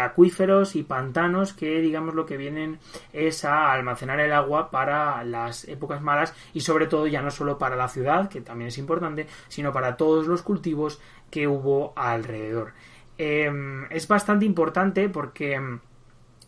acuíferos 0.00 0.76
y 0.76 0.84
pantanos 0.84 1.52
que 1.52 1.80
digamos 1.80 2.14
lo 2.14 2.24
que 2.24 2.36
vienen 2.36 2.78
es 3.12 3.44
a 3.44 3.72
almacenar 3.72 4.20
el 4.20 4.32
agua 4.32 4.70
para 4.70 5.24
las 5.24 5.66
épocas 5.66 6.00
malas 6.00 6.34
y 6.54 6.60
sobre 6.60 6.86
todo 6.86 7.08
ya 7.08 7.20
no 7.20 7.32
solo 7.32 7.58
para 7.58 7.74
la 7.74 7.88
ciudad, 7.88 8.28
que 8.28 8.40
también 8.40 8.68
es 8.68 8.78
importante, 8.78 9.26
sino 9.48 9.72
para 9.72 9.96
todos 9.96 10.28
los 10.28 10.42
cultivos 10.42 11.00
que 11.32 11.48
hubo 11.48 11.92
alrededor. 11.96 12.74
Em, 13.18 13.86
es 13.90 14.08
bastante 14.08 14.44
importante 14.44 15.08
porque 15.08 15.54
em, 15.54 15.80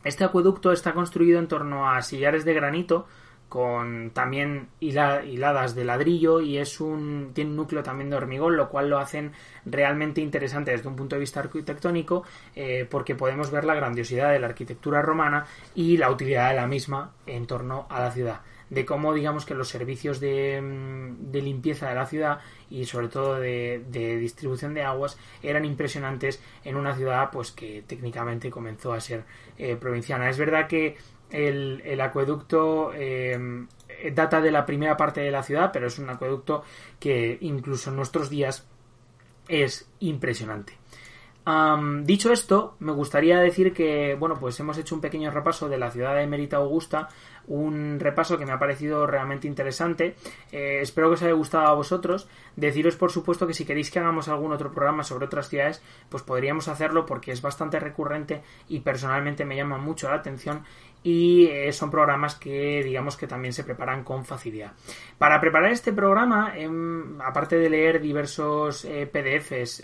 este 0.04 0.24
acueducto 0.24 0.72
está 0.72 0.92
construido 0.92 1.38
en 1.38 1.48
torno 1.48 1.88
a 1.90 2.02
sillares 2.02 2.44
de 2.44 2.54
granito 2.54 3.06
con 3.48 4.10
también 4.10 4.68
hiladas 4.80 5.74
de 5.74 5.84
ladrillo 5.84 6.40
y 6.40 6.58
es 6.58 6.80
un 6.80 7.30
tiene 7.34 7.50
un 7.50 7.56
núcleo 7.56 7.82
también 7.82 8.10
de 8.10 8.16
hormigón 8.16 8.56
lo 8.56 8.68
cual 8.68 8.90
lo 8.90 8.98
hacen 8.98 9.32
realmente 9.64 10.20
interesante 10.20 10.72
desde 10.72 10.88
un 10.88 10.96
punto 10.96 11.16
de 11.16 11.20
vista 11.20 11.40
arquitectónico 11.40 12.24
eh, 12.56 12.86
porque 12.90 13.14
podemos 13.14 13.50
ver 13.50 13.64
la 13.64 13.74
grandiosidad 13.74 14.32
de 14.32 14.40
la 14.40 14.48
arquitectura 14.48 15.02
romana 15.02 15.46
y 15.74 15.96
la 15.96 16.10
utilidad 16.10 16.50
de 16.50 16.56
la 16.56 16.66
misma 16.66 17.12
en 17.26 17.46
torno 17.46 17.86
a 17.90 18.00
la 18.00 18.10
ciudad 18.10 18.40
de 18.70 18.84
cómo 18.84 19.14
digamos 19.14 19.44
que 19.44 19.54
los 19.54 19.68
servicios 19.68 20.20
de, 20.20 20.60
mm, 20.60 21.32
limpieza 21.32 21.88
de 21.88 21.94
la 21.94 22.06
ciudad 22.06 22.40
y 22.70 22.84
sobre 22.84 23.08
todo 23.08 23.38
de, 23.38 23.84
distribución 24.18 24.74
de 24.74 24.82
aguas 24.82 25.18
eran 25.42 25.64
impresionantes 25.64 26.42
en 26.64 26.76
una 26.76 26.94
ciudad 26.96 27.30
pues 27.30 27.52
que 27.52 27.84
técnicamente 27.86 28.50
comenzó 28.50 28.92
a 28.92 29.00
ser 29.00 29.24
eh, 29.58 29.76
provinciana. 29.76 30.28
Es 30.28 30.38
verdad 30.38 30.66
que 30.66 30.96
el, 31.34 32.00
acueducto 32.00 32.92
eh, 32.94 33.38
data 34.12 34.40
de 34.40 34.50
la 34.50 34.64
primera 34.64 34.96
parte 34.96 35.20
de 35.20 35.30
la 35.30 35.42
ciudad, 35.42 35.70
pero 35.72 35.88
es 35.88 35.98
un 35.98 36.08
acueducto 36.08 36.62
que 36.98 37.38
incluso 37.40 37.90
en 37.90 37.96
nuestros 37.96 38.30
días 38.30 38.66
es 39.48 39.88
impresionante 40.00 40.78
dicho 42.04 42.32
esto, 42.32 42.76
me 42.78 42.92
gustaría 42.92 43.38
decir 43.38 43.74
que, 43.74 44.14
bueno, 44.14 44.36
pues 44.40 44.58
hemos 44.60 44.78
hecho 44.78 44.94
un 44.94 45.00
pequeño 45.00 45.30
repaso 45.30 45.68
de 45.68 45.78
la 45.78 45.90
ciudad 45.90 46.16
de 46.16 46.26
Mérida 46.26 46.56
Augusta, 46.56 47.08
un 47.46 47.98
repaso 48.00 48.38
que 48.38 48.46
me 48.46 48.52
ha 48.52 48.58
parecido 48.58 49.06
realmente 49.06 49.46
interesante. 49.46 50.16
Eh, 50.50 50.78
espero 50.80 51.08
que 51.08 51.14
os 51.14 51.22
haya 51.22 51.32
gustado 51.32 51.66
a 51.66 51.74
vosotros. 51.74 52.28
Deciros, 52.56 52.96
por 52.96 53.10
supuesto, 53.10 53.46
que 53.46 53.54
si 53.54 53.64
queréis 53.64 53.90
que 53.90 53.98
hagamos 53.98 54.28
algún 54.28 54.52
otro 54.52 54.70
programa 54.72 55.02
sobre 55.02 55.26
otras 55.26 55.48
ciudades, 55.48 55.82
pues 56.08 56.22
podríamos 56.22 56.68
hacerlo 56.68 57.04
porque 57.04 57.32
es 57.32 57.42
bastante 57.42 57.78
recurrente 57.78 58.42
y 58.68 58.80
personalmente 58.80 59.44
me 59.44 59.56
llama 59.56 59.78
mucho 59.78 60.08
la 60.08 60.16
atención 60.16 60.64
y 61.02 61.48
eh, 61.48 61.70
son 61.72 61.90
programas 61.90 62.34
que 62.36 62.82
digamos 62.82 63.18
que 63.18 63.26
también 63.26 63.52
se 63.52 63.64
preparan 63.64 64.04
con 64.04 64.24
facilidad. 64.24 64.72
Para 65.18 65.38
preparar 65.38 65.70
este 65.70 65.92
programa, 65.92 66.54
em, 66.56 67.20
aparte 67.20 67.56
de 67.56 67.68
leer 67.68 68.00
diversos 68.00 68.86
eh, 68.86 69.06
PDFs, 69.06 69.82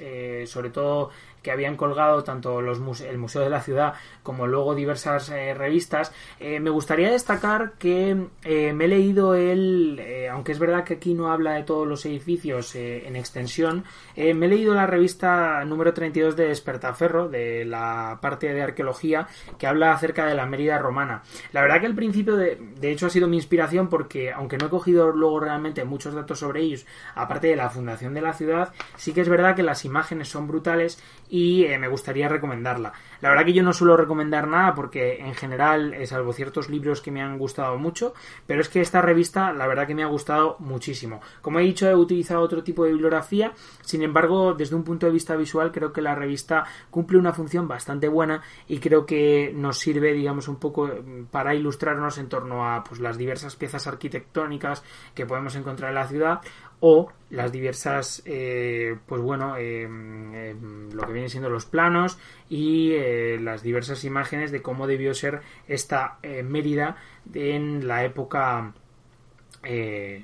sobre 0.51 0.71
todo 0.71 1.11
que 1.43 1.51
habían 1.51 1.77
colgado 1.77 2.23
tanto 2.25 2.61
los 2.61 3.01
el 3.01 3.19
Museo 3.19 3.43
de 3.43 3.51
la 3.51 3.61
Ciudad 3.61 3.95
como 4.23 4.47
luego 4.47 4.75
diversas 4.75 5.29
revistas, 5.29 6.13
me 6.41 6.71
gustaría 6.71 7.11
destacar 7.11 7.73
que 7.79 8.15
me 8.45 8.85
he 8.85 8.89
leído 8.89 9.35
el, 9.35 10.01
aunque 10.31 10.53
es 10.53 10.59
verdad 10.59 10.85
que 10.85 10.95
aquí 10.95 11.15
no 11.15 11.31
habla 11.33 11.53
de 11.55 11.63
todos 11.63 11.87
los 11.87 12.05
edificios 12.07 12.75
en 12.75 13.17
extensión, 13.17 13.85
me 14.17 14.47
he 14.47 14.49
leído 14.49 14.75
la 14.75 14.87
revista 14.87 15.65
número 15.65 15.95
32 15.95 16.37
de 16.37 16.49
Despertaferro, 16.49 17.29
de 17.29 17.65
la 17.65 18.19
parte 18.21 18.53
de 18.53 18.63
arqueología, 18.63 19.27
que 19.59 19.67
habla 19.67 19.93
acerca 19.93 20.27
de 20.27 20.35
la 20.35 20.47
Mérida 20.47 20.79
romana. 20.79 21.23
La 21.53 21.63
verdad 21.63 21.81
que 21.81 21.87
al 21.87 21.95
principio, 21.95 22.37
de, 22.37 22.57
de 22.57 22.91
hecho, 22.91 23.07
ha 23.07 23.11
sido 23.11 23.29
mi 23.29 23.37
inspiración 23.37 23.89
porque, 23.89 24.33
aunque 24.33 24.59
no 24.59 24.67
he 24.67 24.71
cogido 24.71 25.11
luego 25.13 25.41
realmente 25.41 25.85
muchos 25.85 26.15
datos 26.15 26.39
sobre 26.39 26.63
ellos, 26.63 26.87
aparte 27.15 27.49
de 27.49 27.57
la 27.57 27.71
fundación 27.71 28.15
de 28.15 28.21
la 28.21 28.33
ciudad, 28.33 28.73
sí 28.97 29.13
que 29.13 29.21
es 29.21 29.29
verdad 29.29 29.57
que 29.57 29.63
las 29.63 29.85
imágenes 29.85 30.29
son 30.29 30.47
brutales 30.47 31.03
y 31.31 31.65
eh, 31.65 31.79
me 31.79 31.89
gustaría 31.89 32.29
recomendarla. 32.29 32.93
La 33.21 33.31
verdad 33.31 33.45
que 33.45 33.53
yo 33.53 33.63
no 33.63 33.73
suelo 33.73 33.97
recomendar 33.97 34.49
nada 34.49 34.75
porque 34.75 35.19
en 35.21 35.35
general, 35.35 35.95
eh, 35.95 36.07
salvo 36.07 36.33
ciertos 36.33 36.69
libros 36.69 37.01
que 37.01 37.11
me 37.11 37.23
han 37.23 37.39
gustado 37.39 37.79
mucho, 37.79 38.13
pero 38.47 38.61
es 38.61 38.69
que 38.69 38.81
esta 38.81 39.01
revista 39.01 39.53
la 39.53 39.67
verdad 39.67 39.87
que 39.87 39.95
me 39.95 40.03
ha 40.03 40.07
gustado 40.07 40.57
muchísimo. 40.59 41.21
Como 41.41 41.61
he 41.61 41.63
dicho, 41.63 41.89
he 41.89 41.95
utilizado 41.95 42.41
otro 42.41 42.65
tipo 42.65 42.85
de 42.85 42.93
bibliografía, 42.93 43.53
sin 43.83 44.03
embargo, 44.03 44.55
desde 44.55 44.75
un 44.75 44.85
punto 44.85 45.07
de 45.07 45.13
vista 45.13 45.37
visual 45.37 45.71
creo 45.71 45.93
que 45.93 46.03
la 46.03 46.15
revista 46.15 46.65
cumple 46.91 47.19
una 47.19 47.33
función 47.33 47.69
bastante 47.69 48.09
buena 48.09 48.43
y 48.67 48.79
creo 48.79 49.07
que 49.07 49.53
nos 49.55 49.79
sirve, 49.79 50.13
digamos, 50.13 50.49
un 50.49 50.57
poco 50.57 50.91
para 51.31 51.55
ilustrarnos 51.55 52.19
en 52.19 52.29
torno 52.29 52.69
a 52.69 52.83
pues, 52.83 53.01
las 53.01 53.17
diversas 53.17 53.55
piezas 53.57 53.87
arquitectónicas 53.87 54.83
que 55.15 55.27
podemos 55.27 55.55
encontrar 55.55 55.91
en 55.91 55.95
la 55.95 56.09
ciudad 56.09 56.41
o 56.81 57.13
las 57.31 57.53
diversas, 57.53 58.23
eh, 58.25 58.97
pues 59.07 59.23
bueno, 59.23 59.57
em, 59.57 60.35
em, 60.35 60.91
lo 60.93 61.07
que 61.07 61.13
vienen 61.13 61.31
siendo 61.31 61.49
los 61.49 61.65
planos 61.67 62.19
y 62.49 62.93
eh, 62.93 63.39
las 63.41 63.63
diversas 63.63 64.05
imágenes 64.05 64.51
de 64.51 64.63
cómo 64.63 64.87
debió 64.87 65.15
ser 65.15 65.41
esta 65.69 66.19
eh, 66.23 66.43
Mérida 66.43 66.97
en 67.33 67.87
la 67.87 68.05
época, 68.05 68.73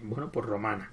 bueno, 0.03 0.33
pues 0.33 0.47
romana. 0.47 0.90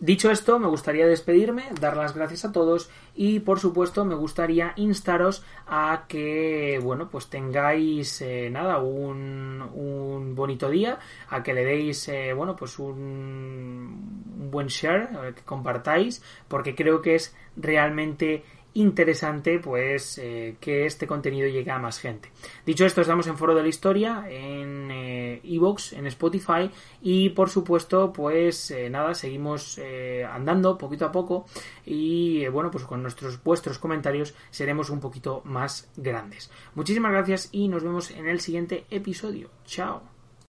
Dicho 0.00 0.30
esto, 0.30 0.58
me 0.58 0.66
gustaría 0.66 1.06
despedirme, 1.06 1.64
dar 1.78 1.94
las 1.94 2.14
gracias 2.14 2.46
a 2.46 2.52
todos 2.52 2.88
y 3.14 3.40
por 3.40 3.60
supuesto 3.60 4.02
me 4.06 4.14
gustaría 4.14 4.72
instaros 4.76 5.44
a 5.66 6.06
que, 6.08 6.80
bueno, 6.82 7.10
pues 7.10 7.28
tengáis, 7.28 8.22
eh, 8.22 8.48
nada, 8.50 8.78
un, 8.78 9.60
un, 9.60 10.34
bonito 10.34 10.70
día, 10.70 10.98
a 11.28 11.42
que 11.42 11.52
le 11.52 11.66
deis, 11.66 12.08
eh, 12.08 12.32
bueno, 12.32 12.56
pues 12.56 12.78
un, 12.78 12.96
un 14.40 14.50
buen 14.50 14.68
share, 14.68 15.34
que 15.34 15.42
compartáis, 15.42 16.22
porque 16.48 16.74
creo 16.74 17.02
que 17.02 17.16
es 17.16 17.36
realmente 17.56 18.42
interesante 18.74 19.58
pues 19.58 20.18
eh, 20.18 20.56
que 20.60 20.86
este 20.86 21.06
contenido 21.06 21.48
llegue 21.48 21.70
a 21.70 21.78
más 21.78 21.98
gente. 21.98 22.30
Dicho 22.64 22.84
esto, 22.84 23.00
estamos 23.00 23.26
en 23.26 23.36
Foro 23.36 23.54
de 23.54 23.62
la 23.62 23.68
Historia, 23.68 24.24
en 24.28 24.90
Evox, 24.90 25.92
en 25.92 26.06
Spotify 26.06 26.70
y 27.02 27.30
por 27.30 27.50
supuesto 27.50 28.12
pues 28.12 28.70
eh, 28.70 28.90
nada, 28.90 29.14
seguimos 29.14 29.78
eh, 29.78 30.24
andando 30.24 30.78
poquito 30.78 31.06
a 31.06 31.12
poco 31.12 31.46
y 31.84 32.46
bueno 32.48 32.70
pues 32.70 32.84
con 32.84 33.02
nuestros 33.02 33.42
vuestros 33.42 33.78
comentarios 33.78 34.34
seremos 34.50 34.90
un 34.90 35.00
poquito 35.00 35.42
más 35.44 35.90
grandes. 35.96 36.50
Muchísimas 36.74 37.12
gracias 37.12 37.48
y 37.52 37.68
nos 37.68 37.82
vemos 37.82 38.10
en 38.10 38.28
el 38.28 38.40
siguiente 38.40 38.84
episodio. 38.90 39.50
Chao. 39.64 40.19